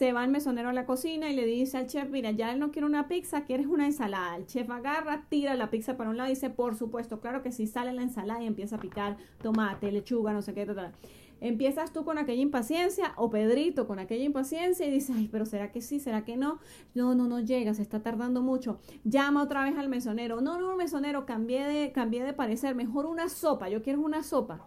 se 0.00 0.14
va 0.14 0.24
el 0.24 0.30
mesonero 0.30 0.70
a 0.70 0.72
la 0.72 0.86
cocina 0.86 1.28
y 1.28 1.36
le 1.36 1.44
dice 1.44 1.76
al 1.76 1.86
chef, 1.86 2.08
mira, 2.08 2.30
ya 2.30 2.50
él 2.54 2.58
no 2.58 2.70
quiere 2.70 2.86
una 2.86 3.06
pizza, 3.06 3.44
quieres 3.44 3.66
una 3.66 3.84
ensalada. 3.84 4.34
El 4.34 4.46
chef 4.46 4.70
agarra, 4.70 5.26
tira 5.28 5.54
la 5.56 5.68
pizza 5.68 5.98
para 5.98 6.08
un 6.08 6.16
lado 6.16 6.30
y 6.30 6.32
dice, 6.32 6.48
por 6.48 6.74
supuesto, 6.74 7.20
claro 7.20 7.42
que 7.42 7.52
sí, 7.52 7.66
sale 7.66 7.92
la 7.92 8.00
ensalada 8.00 8.42
y 8.42 8.46
empieza 8.46 8.76
a 8.76 8.80
picar 8.80 9.18
tomate, 9.42 9.92
lechuga, 9.92 10.32
no 10.32 10.40
sé 10.40 10.54
qué, 10.54 10.64
tal. 10.64 10.94
Empiezas 11.42 11.92
tú 11.92 12.06
con 12.06 12.16
aquella 12.16 12.40
impaciencia 12.40 13.12
o 13.16 13.28
Pedrito 13.28 13.86
con 13.86 13.98
aquella 13.98 14.24
impaciencia 14.24 14.86
y 14.86 14.90
dices, 14.90 15.14
ay, 15.14 15.28
pero 15.30 15.44
¿será 15.44 15.70
que 15.70 15.82
sí? 15.82 16.00
¿Será 16.00 16.24
que 16.24 16.38
no? 16.38 16.60
No, 16.94 17.14
no, 17.14 17.28
no 17.28 17.38
llega, 17.40 17.74
se 17.74 17.82
está 17.82 18.00
tardando 18.00 18.40
mucho. 18.40 18.80
Llama 19.04 19.42
otra 19.42 19.64
vez 19.64 19.76
al 19.76 19.90
mesonero. 19.90 20.40
No, 20.40 20.58
no, 20.58 20.76
mesonero, 20.76 21.26
cambié 21.26 21.66
de, 21.66 21.92
cambié 21.92 22.24
de 22.24 22.32
parecer. 22.32 22.74
Mejor 22.74 23.04
una 23.04 23.28
sopa. 23.28 23.68
Yo 23.68 23.82
quiero 23.82 24.00
una 24.00 24.22
sopa. 24.22 24.66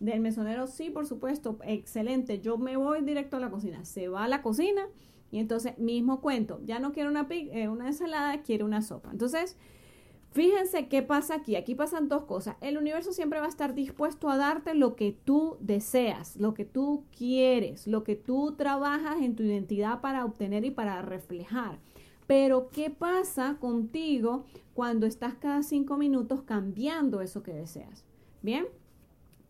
Del 0.00 0.20
mesonero, 0.20 0.66
sí, 0.66 0.90
por 0.90 1.06
supuesto, 1.06 1.58
excelente. 1.64 2.40
Yo 2.40 2.56
me 2.56 2.76
voy 2.76 3.02
directo 3.02 3.36
a 3.36 3.40
la 3.40 3.50
cocina. 3.50 3.84
Se 3.84 4.08
va 4.08 4.24
a 4.24 4.28
la 4.28 4.42
cocina 4.42 4.86
y 5.30 5.38
entonces, 5.38 5.76
mismo 5.78 6.20
cuento. 6.20 6.60
Ya 6.64 6.78
no 6.78 6.92
quiero 6.92 7.10
una, 7.10 7.26
eh, 7.30 7.68
una 7.68 7.88
ensalada, 7.88 8.42
quiero 8.42 8.64
una 8.64 8.82
sopa. 8.82 9.10
Entonces, 9.10 9.56
Fíjense 10.30 10.88
qué 10.88 11.02
pasa 11.02 11.36
aquí. 11.36 11.56
Aquí 11.56 11.74
pasan 11.74 12.08
dos 12.08 12.24
cosas. 12.24 12.56
El 12.60 12.76
universo 12.76 13.12
siempre 13.12 13.40
va 13.40 13.46
a 13.46 13.48
estar 13.48 13.74
dispuesto 13.74 14.28
a 14.28 14.36
darte 14.36 14.74
lo 14.74 14.94
que 14.94 15.12
tú 15.12 15.56
deseas, 15.60 16.36
lo 16.36 16.54
que 16.54 16.64
tú 16.64 17.04
quieres, 17.16 17.86
lo 17.86 18.04
que 18.04 18.14
tú 18.14 18.54
trabajas 18.56 19.22
en 19.22 19.34
tu 19.34 19.42
identidad 19.42 20.00
para 20.00 20.24
obtener 20.24 20.64
y 20.64 20.70
para 20.70 21.00
reflejar. 21.02 21.78
Pero 22.26 22.68
¿qué 22.68 22.90
pasa 22.90 23.56
contigo 23.58 24.44
cuando 24.74 25.06
estás 25.06 25.34
cada 25.34 25.62
cinco 25.62 25.96
minutos 25.96 26.42
cambiando 26.42 27.22
eso 27.22 27.42
que 27.42 27.54
deseas? 27.54 28.04
¿Bien? 28.42 28.66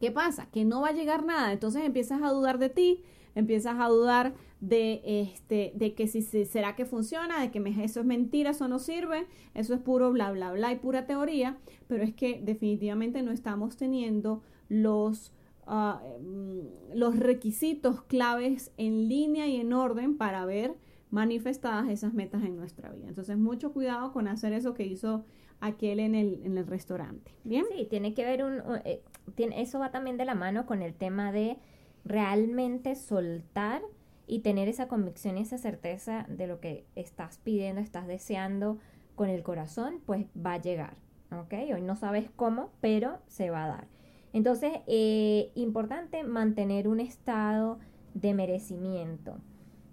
¿Qué 0.00 0.10
pasa? 0.10 0.48
Que 0.52 0.64
no 0.64 0.80
va 0.82 0.88
a 0.88 0.92
llegar 0.92 1.24
nada. 1.24 1.52
Entonces 1.52 1.84
empiezas 1.84 2.22
a 2.22 2.30
dudar 2.30 2.58
de 2.58 2.68
ti, 2.68 3.02
empiezas 3.34 3.76
a 3.78 3.88
dudar 3.88 4.34
de, 4.60 5.00
este, 5.04 5.72
de 5.74 5.94
que 5.94 6.06
si, 6.06 6.22
será 6.22 6.74
que 6.74 6.84
funciona, 6.84 7.40
de 7.40 7.50
que 7.50 7.58
eso 7.82 8.00
es 8.00 8.06
mentira, 8.06 8.50
eso 8.50 8.68
no 8.68 8.78
sirve, 8.78 9.26
eso 9.54 9.74
es 9.74 9.80
puro 9.80 10.12
bla, 10.12 10.30
bla, 10.32 10.52
bla 10.52 10.72
y 10.72 10.76
pura 10.76 11.06
teoría, 11.06 11.58
pero 11.86 12.02
es 12.02 12.14
que 12.14 12.40
definitivamente 12.42 13.22
no 13.22 13.30
estamos 13.30 13.76
teniendo 13.76 14.42
los, 14.68 15.32
mm, 15.66 16.94
los 16.94 17.18
requisitos 17.18 18.02
claves 18.02 18.72
en 18.76 19.08
línea 19.08 19.46
y 19.46 19.56
en 19.56 19.72
orden 19.72 20.16
para 20.16 20.44
ver 20.44 20.74
manifestadas 21.10 21.88
esas 21.88 22.14
metas 22.14 22.42
en 22.44 22.56
nuestra 22.56 22.90
vida. 22.90 23.08
Entonces, 23.08 23.38
mucho 23.38 23.72
cuidado 23.72 24.12
con 24.12 24.28
hacer 24.28 24.52
eso 24.52 24.74
que 24.74 24.84
hizo 24.84 25.24
aquel 25.60 26.00
en 26.00 26.14
el, 26.14 26.42
en 26.44 26.58
el 26.58 26.66
restaurante. 26.66 27.32
Bien. 27.44 27.64
Sí, 27.74 27.86
tiene 27.88 28.14
que 28.14 28.24
ver 28.24 28.44
un, 28.44 28.62
eh, 28.84 29.02
tiene, 29.34 29.60
eso 29.60 29.78
va 29.78 29.90
también 29.90 30.16
de 30.16 30.24
la 30.24 30.34
mano 30.34 30.66
con 30.66 30.82
el 30.82 30.94
tema 30.94 31.32
de 31.32 31.58
realmente 32.04 32.94
soltar 32.94 33.82
y 34.26 34.40
tener 34.40 34.68
esa 34.68 34.88
convicción 34.88 35.38
y 35.38 35.42
esa 35.42 35.58
certeza 35.58 36.26
de 36.28 36.46
lo 36.46 36.60
que 36.60 36.86
estás 36.94 37.38
pidiendo, 37.38 37.80
estás 37.80 38.06
deseando 38.06 38.78
con 39.14 39.30
el 39.30 39.42
corazón, 39.42 40.00
pues 40.06 40.26
va 40.36 40.54
a 40.54 40.60
llegar. 40.60 40.96
¿Ok? 41.32 41.54
Hoy 41.74 41.82
no 41.82 41.96
sabes 41.96 42.30
cómo, 42.36 42.70
pero 42.80 43.18
se 43.26 43.50
va 43.50 43.64
a 43.64 43.68
dar. 43.68 43.88
Entonces, 44.32 44.72
eh, 44.86 45.50
importante 45.54 46.22
mantener 46.22 46.88
un 46.88 47.00
estado 47.00 47.78
de 48.14 48.34
merecimiento. 48.34 49.38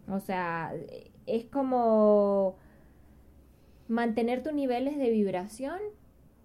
O 0.08 0.20
sea, 0.20 0.74
es 1.26 1.46
como 1.46 2.56
mantener 3.88 4.44
tus 4.44 4.54
niveles 4.54 4.98
de 4.98 5.10
vibración 5.10 5.80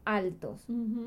altos. 0.05 0.67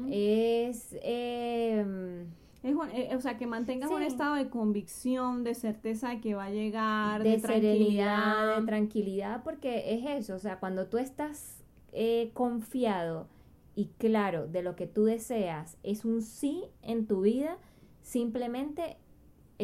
Es... 0.10 0.96
Eh, 1.02 2.26
eh, 2.64 3.14
o 3.14 3.20
sea, 3.20 3.38
que 3.38 3.46
mantengas 3.46 3.92
un 3.92 4.04
estado 4.04 4.36
de 4.36 4.50
convicción, 4.50 5.44
de 5.44 5.54
certeza 5.54 6.12
de 6.12 6.22
que 6.22 6.34
va 6.34 6.46
a 6.46 6.50
llegar, 6.50 7.22
de, 7.22 7.38
tranquilidad. 7.38 8.58
de 8.58 8.66
tranquilidad, 8.66 9.44
porque 9.44 9.94
es 9.94 10.06
eso, 10.06 10.36
o 10.36 10.40
sea, 10.40 10.60
cuando 10.60 10.88
tú 10.88 10.98
estás 10.98 11.62
eh, 11.92 12.32
confiado 12.34 13.28
y 13.76 13.88
claro 13.98 14.48
de 14.48 14.64
lo 14.64 14.78
que 14.78 14.88
tú 14.88 15.04
deseas, 15.04 15.78
es 15.84 16.06
un 16.06 16.22
sí 16.22 16.64
en 16.82 17.06
tu 17.06 17.22
vida, 17.22 17.58
simplemente 18.02 18.96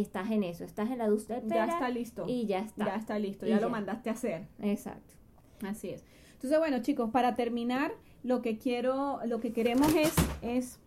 estás 0.02 0.32
en 0.32 0.44
eso, 0.44 0.64
estás 0.64 0.92
en 0.92 1.00
la 1.00 1.08
luz 1.08 1.28
Ya 1.28 1.66
está 1.66 1.90
listo. 1.90 2.26
Y 2.28 2.46
ya 2.46 2.60
está. 2.60 2.86
Ya 2.86 2.96
está 2.96 3.20
listo, 3.20 3.46
ya, 3.46 3.60
lo 3.60 3.70
mandaste 3.70 4.10
a 4.10 4.14
hacer. 4.14 4.48
Exacto. 4.62 5.14
Así 5.68 5.90
es. 5.90 6.04
Entonces, 6.34 6.58
bueno, 6.60 6.82
chicos, 6.82 7.10
para 7.12 7.36
terminar, 7.36 7.92
lo 8.24 8.42
que 8.42 8.58
quiero, 8.58 9.20
lo 9.26 9.40
que 9.40 9.54
queremos 9.54 9.94
es, 9.96 10.14
es 10.42 10.80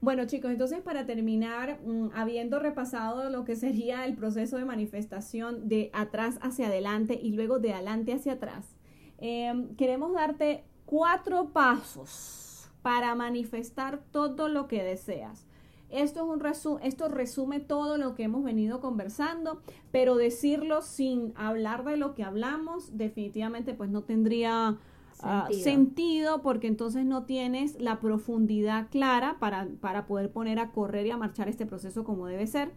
bueno 0.00 0.26
chicos, 0.26 0.50
entonces 0.50 0.80
para 0.80 1.06
terminar, 1.06 1.80
mm, 1.84 2.10
habiendo 2.14 2.58
repasado 2.58 3.30
lo 3.30 3.44
que 3.44 3.56
sería 3.56 4.04
el 4.04 4.14
proceso 4.14 4.56
de 4.56 4.64
manifestación 4.64 5.68
de 5.68 5.90
atrás 5.92 6.38
hacia 6.42 6.66
adelante 6.66 7.18
y 7.22 7.32
luego 7.32 7.58
de 7.58 7.72
adelante 7.72 8.12
hacia 8.12 8.34
atrás, 8.34 8.76
em, 9.18 9.74
queremos 9.76 10.12
darte 10.12 10.64
cuatro 10.86 11.52
pasos 11.52 12.70
para 12.82 13.14
manifestar 13.14 14.02
todo 14.10 14.48
lo 14.48 14.66
que 14.66 14.82
deseas. 14.82 15.46
Esto, 15.92 16.20
es 16.42 16.64
un 16.66 16.80
esto 16.82 17.08
resume 17.08 17.60
todo 17.60 17.98
lo 17.98 18.14
que 18.14 18.24
hemos 18.24 18.42
venido 18.42 18.80
conversando, 18.80 19.60
pero 19.90 20.16
decirlo 20.16 20.82
sin 20.82 21.32
hablar 21.36 21.84
de 21.84 21.96
lo 21.96 22.14
que 22.14 22.24
hablamos 22.24 22.96
definitivamente 22.96 23.74
pues 23.74 23.90
no 23.90 24.02
tendría 24.02 24.78
Ah, 25.22 25.48
sentido. 25.52 26.42
porque 26.42 26.66
entonces 26.66 27.04
no 27.04 27.24
tienes 27.24 27.80
la 27.80 28.00
profundidad 28.00 28.88
clara 28.90 29.36
para, 29.38 29.68
para 29.80 30.06
poder 30.06 30.32
poner 30.32 30.58
a 30.58 30.72
correr 30.72 31.06
y 31.06 31.10
a 31.10 31.16
marchar 31.16 31.48
este 31.48 31.66
proceso 31.66 32.04
como 32.04 32.26
debe 32.26 32.46
ser. 32.46 32.72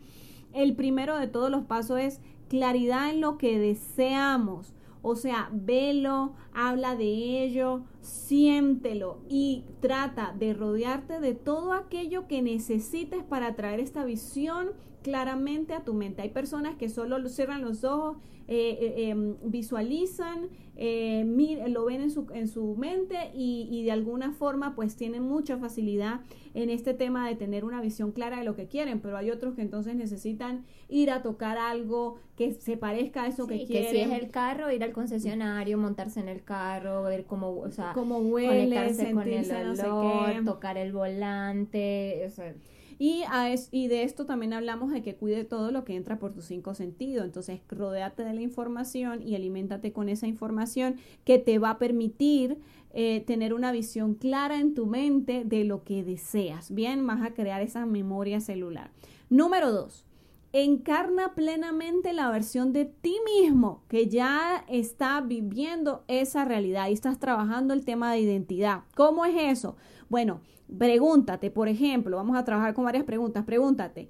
El 0.53 0.75
primero 0.75 1.17
de 1.17 1.27
todos 1.27 1.49
los 1.49 1.63
pasos 1.63 1.99
es 1.99 2.21
claridad 2.47 3.09
en 3.09 3.21
lo 3.21 3.37
que 3.37 3.57
deseamos. 3.57 4.74
O 5.07 5.15
sea, 5.15 5.49
velo, 5.53 6.33
habla 6.51 6.95
de 6.95 7.43
ello, 7.43 7.83
siéntelo 8.01 9.19
y 9.29 9.63
trata 9.79 10.33
de 10.35 10.55
rodearte 10.55 11.19
de 11.19 11.35
todo 11.35 11.73
aquello 11.73 12.27
que 12.27 12.41
necesites 12.41 13.23
para 13.23 13.55
traer 13.55 13.79
esta 13.79 14.03
visión 14.03 14.71
claramente 15.05 15.75
a 15.75 15.81
tu 15.81 15.93
mente. 15.93 16.23
Hay 16.23 16.29
personas 16.29 16.77
que 16.77 16.89
solo 16.89 17.29
cierran 17.29 17.61
los 17.61 17.83
ojos, 17.83 18.17
eh, 18.47 18.77
eh, 18.81 19.09
em, 19.09 19.35
visualizan, 19.43 20.49
eh, 20.77 21.23
lo 21.67 21.85
ven 21.85 22.01
en 22.01 22.09
su, 22.09 22.25
en 22.33 22.47
su 22.47 22.75
mente 22.75 23.29
y, 23.35 23.67
y, 23.69 23.83
de 23.83 23.91
alguna 23.91 24.31
forma 24.31 24.73
pues 24.73 24.95
tienen 24.95 25.21
mucha 25.21 25.57
facilidad 25.57 26.21
en 26.55 26.71
este 26.71 26.95
tema 26.95 27.29
de 27.29 27.35
tener 27.35 27.65
una 27.65 27.81
visión 27.81 28.13
clara 28.13 28.39
de 28.39 28.45
lo 28.45 28.55
que 28.55 28.67
quieren, 28.67 28.99
pero 28.99 29.15
hay 29.15 29.29
otros 29.29 29.53
que 29.53 29.61
entonces 29.61 29.95
necesitan 29.95 30.65
ir 30.89 31.11
a 31.11 31.21
tocar 31.21 31.59
algo 31.59 32.17
que 32.35 32.53
se 32.53 32.77
parezca 32.77 33.23
a 33.23 33.27
eso 33.27 33.45
que 33.45 33.63
quieren. 33.63 33.91
Que 33.91 33.91
si 33.91 33.99
es 33.99 34.19
el 34.19 34.31
carro, 34.31 34.71
ir 34.71 34.83
al 34.83 34.91
concesionario, 34.91 35.77
montarse 35.77 36.19
en 36.19 36.29
el 36.29 36.43
carro, 36.43 37.03
ver 37.03 37.25
cómo, 37.25 37.51
o 37.59 37.69
sea, 37.69 37.93
cómo 37.93 38.17
huele, 38.17 38.75
conectarse 38.75 39.11
con 39.11 39.27
el 39.27 39.79
olor, 39.79 40.45
tocar 40.45 40.79
el 40.79 40.91
volante, 40.93 42.23
o 42.25 42.31
sea, 42.31 42.55
y, 42.97 43.87
de 43.87 44.03
esto 44.03 44.25
también 44.25 44.53
hablamos 44.53 44.91
de 44.91 45.01
que 45.01 45.15
cuide 45.15 45.43
todo 45.43 45.71
lo 45.71 45.83
que 45.83 45.95
entra 45.95 46.17
por 46.19 46.33
tus 46.33 46.45
cinco 46.45 46.73
sentidos. 46.73 47.25
Entonces, 47.25 47.61
rodéate 47.69 48.23
de 48.23 48.33
la 48.33 48.41
información 48.41 49.21
y 49.21 49.35
aliméntate 49.35 49.91
con 49.91 50.09
esa 50.09 50.27
información 50.27 50.95
que 51.23 51.39
te 51.39 51.59
va 51.59 51.71
a 51.71 51.77
permitir 51.77 52.57
eh, 52.93 53.23
tener 53.27 53.53
una 53.53 53.71
visión 53.71 54.15
clara 54.15 54.59
en 54.59 54.73
tu 54.73 54.85
mente 54.85 55.43
de 55.43 55.65
lo 55.65 55.83
que 55.83 56.03
deseas. 56.03 56.73
Bien, 56.73 57.05
vas 57.05 57.21
a 57.21 57.33
crear 57.33 57.61
esa 57.61 57.85
memoria 57.85 58.39
celular. 58.39 58.91
Número 59.29 59.71
dos, 59.71 60.05
encarna 60.53 61.35
plenamente 61.35 62.13
la 62.13 62.31
versión 62.31 62.71
de 62.71 62.85
ti 62.85 63.17
mismo 63.25 63.83
que 63.89 64.07
ya 64.07 64.63
está 64.69 65.19
viviendo 65.19 66.05
esa 66.07 66.45
realidad 66.45 66.87
y 66.87 66.93
estás 66.93 67.19
trabajando 67.19 67.73
el 67.73 67.83
tema 67.83 68.13
de 68.13 68.19
identidad. 68.19 68.83
¿Cómo 68.95 69.25
es 69.25 69.35
eso? 69.37 69.75
Bueno, 70.09 70.41
Pregúntate, 70.77 71.51
por 71.51 71.67
ejemplo, 71.67 72.17
vamos 72.17 72.37
a 72.37 72.43
trabajar 72.43 72.73
con 72.73 72.85
varias 72.85 73.03
preguntas. 73.03 73.45
Pregúntate, 73.45 74.09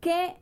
¿qué, 0.00 0.34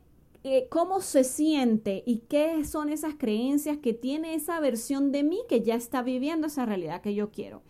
eh, 0.43 0.67
¿cómo 0.69 1.01
se 1.01 1.23
siente 1.23 2.03
y 2.05 2.19
qué 2.27 2.65
son 2.65 2.89
esas 2.89 3.13
creencias 3.15 3.77
que 3.77 3.93
tiene 3.93 4.33
esa 4.33 4.59
versión 4.59 5.11
de 5.11 5.23
mí 5.23 5.39
que 5.47 5.61
ya 5.61 5.75
está 5.75 6.01
viviendo 6.01 6.47
esa 6.47 6.65
realidad 6.65 7.01
que 7.01 7.13
yo 7.13 7.31
quiero? 7.31 7.61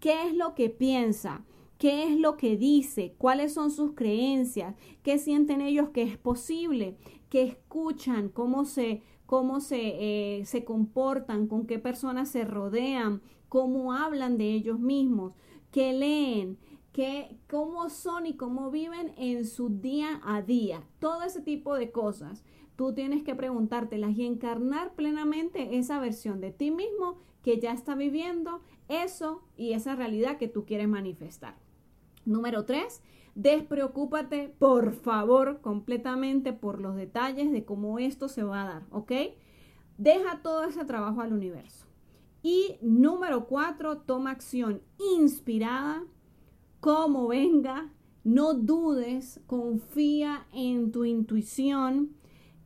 ¿Qué 0.00 0.26
es 0.26 0.34
lo 0.34 0.54
que 0.54 0.70
piensa? 0.70 1.44
¿Qué 1.78 2.04
es 2.04 2.18
lo 2.18 2.36
que 2.38 2.56
dice? 2.56 3.14
¿Cuáles 3.18 3.52
son 3.52 3.70
sus 3.70 3.92
creencias? 3.92 4.74
¿Qué 5.02 5.18
sienten 5.18 5.60
ellos 5.60 5.90
que 5.90 6.02
es 6.02 6.16
posible? 6.16 6.96
¿Qué 7.28 7.42
escuchan? 7.42 8.30
¿Cómo 8.30 8.64
se, 8.64 9.02
cómo 9.26 9.60
se, 9.60 10.38
eh, 10.40 10.46
se 10.46 10.64
comportan? 10.64 11.46
¿Con 11.46 11.66
qué 11.66 11.78
personas 11.78 12.30
se 12.30 12.44
rodean? 12.44 13.20
¿Cómo 13.50 13.92
hablan 13.92 14.38
de 14.38 14.50
ellos 14.52 14.80
mismos? 14.80 15.34
¿Qué 15.70 15.92
leen? 15.92 16.58
Que, 16.94 17.36
cómo 17.50 17.90
son 17.90 18.24
y 18.24 18.36
cómo 18.36 18.70
viven 18.70 19.14
en 19.18 19.46
su 19.46 19.68
día 19.68 20.20
a 20.22 20.42
día. 20.42 20.84
Todo 21.00 21.24
ese 21.24 21.40
tipo 21.40 21.74
de 21.74 21.90
cosas. 21.90 22.44
Tú 22.76 22.94
tienes 22.94 23.24
que 23.24 23.34
preguntártelas 23.34 24.16
y 24.16 24.24
encarnar 24.24 24.94
plenamente 24.94 25.76
esa 25.76 25.98
versión 25.98 26.40
de 26.40 26.52
ti 26.52 26.70
mismo 26.70 27.18
que 27.42 27.58
ya 27.58 27.72
está 27.72 27.96
viviendo 27.96 28.60
eso 28.88 29.42
y 29.56 29.72
esa 29.72 29.96
realidad 29.96 30.38
que 30.38 30.46
tú 30.46 30.66
quieres 30.66 30.86
manifestar. 30.86 31.56
Número 32.24 32.64
tres, 32.64 33.02
despreocúpate, 33.34 34.54
por 34.60 34.92
favor, 34.92 35.60
completamente 35.62 36.52
por 36.52 36.80
los 36.80 36.94
detalles 36.94 37.50
de 37.50 37.64
cómo 37.64 37.98
esto 37.98 38.28
se 38.28 38.44
va 38.44 38.62
a 38.62 38.66
dar, 38.66 38.82
¿ok? 38.90 39.12
Deja 39.98 40.42
todo 40.42 40.62
ese 40.62 40.84
trabajo 40.84 41.22
al 41.22 41.32
universo. 41.32 41.86
Y 42.40 42.76
número 42.82 43.46
cuatro, 43.46 43.98
toma 43.98 44.30
acción 44.30 44.80
inspirada 45.16 46.04
como 46.84 47.28
venga, 47.28 47.88
no 48.24 48.52
dudes, 48.52 49.40
confía 49.46 50.46
en 50.52 50.92
tu 50.92 51.06
intuición 51.06 52.10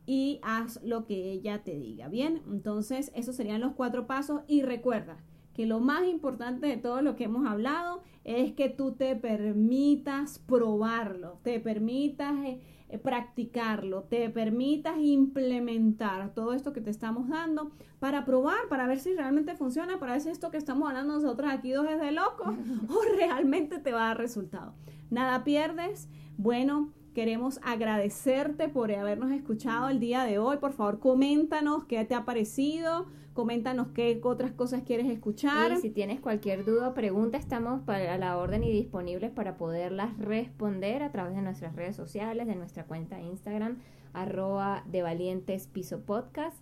y 0.05 0.41
haz 0.43 0.83
lo 0.83 1.05
que 1.05 1.31
ella 1.31 1.63
te 1.63 1.79
diga. 1.79 2.09
Bien, 2.09 2.41
entonces 2.51 3.13
esos 3.15 3.37
serían 3.37 3.61
los 3.61 3.75
cuatro 3.75 4.07
pasos 4.07 4.41
y 4.45 4.61
recuerda 4.61 5.23
que 5.53 5.65
lo 5.65 5.79
más 5.79 6.05
importante 6.05 6.67
de 6.67 6.75
todo 6.75 7.01
lo 7.01 7.15
que 7.15 7.23
hemos 7.23 7.47
hablado 7.47 8.03
es 8.25 8.51
que 8.51 8.67
tú 8.67 8.91
te 8.91 9.15
permitas 9.15 10.39
probarlo, 10.39 11.39
te 11.41 11.61
permitas 11.61 12.35
eh, 12.43 12.59
practicarlo, 12.97 14.03
te 14.03 14.29
permitas 14.29 14.97
implementar 14.97 16.33
todo 16.33 16.53
esto 16.53 16.73
que 16.73 16.81
te 16.81 16.89
estamos 16.89 17.29
dando 17.29 17.71
para 17.99 18.25
probar, 18.25 18.67
para 18.69 18.87
ver 18.87 18.99
si 18.99 19.13
realmente 19.13 19.55
funciona, 19.55 19.99
para 19.99 20.13
ver 20.13 20.21
si 20.21 20.29
esto 20.29 20.49
que 20.49 20.57
estamos 20.57 20.89
hablando 20.89 21.13
nosotros 21.13 21.51
aquí 21.51 21.71
dos 21.71 21.87
es 21.87 21.99
de 21.99 22.11
locos 22.11 22.47
o 22.89 23.15
realmente 23.15 23.77
te 23.77 23.91
va 23.91 24.05
a 24.05 24.07
dar 24.07 24.17
resultado. 24.17 24.73
Nada 25.09 25.43
pierdes. 25.43 26.09
Bueno, 26.37 26.93
Queremos 27.13 27.59
agradecerte 27.63 28.69
por 28.69 28.91
habernos 28.93 29.31
escuchado 29.31 29.89
el 29.89 29.99
día 29.99 30.23
de 30.23 30.37
hoy. 30.37 30.57
Por 30.57 30.73
favor, 30.73 30.99
coméntanos 30.99 31.85
qué 31.85 32.05
te 32.05 32.13
ha 32.13 32.23
parecido, 32.23 33.07
coméntanos 33.39 33.87
qué 33.93 34.19
otras 34.21 34.51
cosas 34.51 34.83
quieres 34.83 35.09
escuchar. 35.09 35.71
Y 35.71 35.77
si 35.77 35.89
tienes 35.91 36.19
cualquier 36.19 36.65
duda 36.65 36.89
o 36.89 36.93
pregunta, 36.93 37.37
estamos 37.37 37.81
para 37.83 38.17
la 38.17 38.37
orden 38.37 38.65
y 38.65 38.69
disponibles 38.69 39.31
para 39.31 39.55
poderlas 39.55 40.17
responder 40.17 41.03
a 41.03 41.11
través 41.13 41.37
de 41.37 41.41
nuestras 41.41 41.73
redes 41.73 41.95
sociales, 41.95 42.47
de 42.47 42.55
nuestra 42.55 42.83
cuenta 42.83 43.21
Instagram, 43.21 43.77
arroba 44.11 44.83
de 44.91 45.03
valientes 45.03 45.67
piso 45.67 46.01
podcast. 46.01 46.57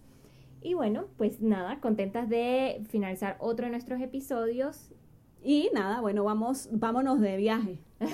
Y 0.61 0.75
bueno, 0.75 1.05
pues 1.17 1.41
nada, 1.41 1.79
contentas 1.79 2.29
de 2.29 2.83
finalizar 2.89 3.37
otro 3.39 3.65
de 3.65 3.71
nuestros 3.71 3.99
episodios. 3.99 4.91
Y 5.43 5.71
nada, 5.73 5.99
bueno, 5.99 6.23
vamos, 6.25 6.69
vámonos 6.71 7.19
de 7.19 7.37
viaje. 7.37 7.79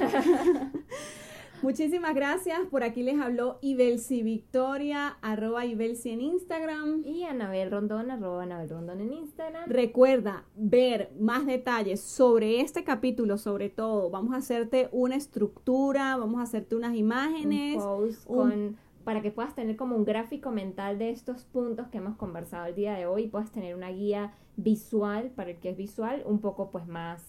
Muchísimas 1.63 2.13
gracias. 2.13 2.59
Por 2.69 2.83
aquí 2.83 3.03
les 3.03 3.17
habló 3.21 3.57
Ibelsi 3.61 4.21
Victoria, 4.21 5.17
arroba 5.21 5.65
Ibelsi 5.65 6.09
en 6.09 6.19
Instagram. 6.19 7.03
Y 7.05 7.23
Anabel 7.23 7.71
Rondón, 7.71 8.11
arroba 8.11 8.43
Anabel 8.43 8.69
Rondón 8.69 8.99
en 8.99 9.13
Instagram. 9.13 9.69
Recuerda 9.69 10.43
ver 10.57 11.13
más 11.17 11.45
detalles 11.45 12.01
sobre 12.01 12.59
este 12.59 12.83
capítulo, 12.83 13.37
sobre 13.37 13.69
todo. 13.69 14.09
Vamos 14.09 14.33
a 14.33 14.37
hacerte 14.39 14.89
una 14.91 15.15
estructura, 15.15 16.17
vamos 16.17 16.41
a 16.41 16.43
hacerte 16.43 16.75
unas 16.75 16.95
imágenes. 16.95 17.81
con, 18.27 18.75
para 19.05 19.21
que 19.21 19.31
puedas 19.31 19.55
tener 19.55 19.77
como 19.77 19.95
un 19.95 20.03
gráfico 20.03 20.51
mental 20.51 20.99
de 20.99 21.11
estos 21.11 21.45
puntos 21.45 21.87
que 21.87 21.99
hemos 21.99 22.17
conversado 22.17 22.65
el 22.65 22.75
día 22.75 22.93
de 22.95 23.05
hoy 23.05 23.23
y 23.23 23.27
puedas 23.27 23.51
tener 23.53 23.73
una 23.73 23.89
guía 23.89 24.33
visual, 24.57 25.31
para 25.33 25.51
el 25.51 25.59
que 25.59 25.69
es 25.69 25.77
visual, 25.77 26.23
un 26.25 26.39
poco 26.39 26.71
pues 26.71 26.85
más 26.87 27.23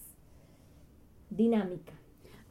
dinámica. 1.29 1.93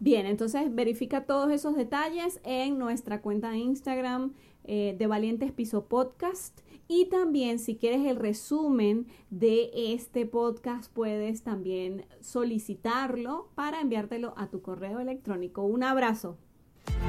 Bien, 0.00 0.26
entonces 0.26 0.74
verifica 0.74 1.24
todos 1.24 1.50
esos 1.50 1.76
detalles 1.76 2.40
en 2.44 2.78
nuestra 2.78 3.22
cuenta 3.22 3.50
de 3.50 3.58
Instagram 3.58 4.32
eh, 4.64 4.94
de 4.98 5.06
Valientes 5.06 5.52
Piso 5.52 5.86
Podcast. 5.86 6.60
Y 6.86 7.06
también 7.06 7.58
si 7.58 7.76
quieres 7.76 8.04
el 8.06 8.16
resumen 8.16 9.06
de 9.30 9.70
este 9.94 10.26
podcast, 10.26 10.92
puedes 10.92 11.42
también 11.42 12.04
solicitarlo 12.20 13.48
para 13.54 13.80
enviártelo 13.80 14.34
a 14.36 14.48
tu 14.48 14.60
correo 14.60 15.00
electrónico. 15.00 15.62
Un 15.62 15.82
abrazo. 15.82 16.36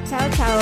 Chao, 0.08 0.30
chao. 0.32 0.60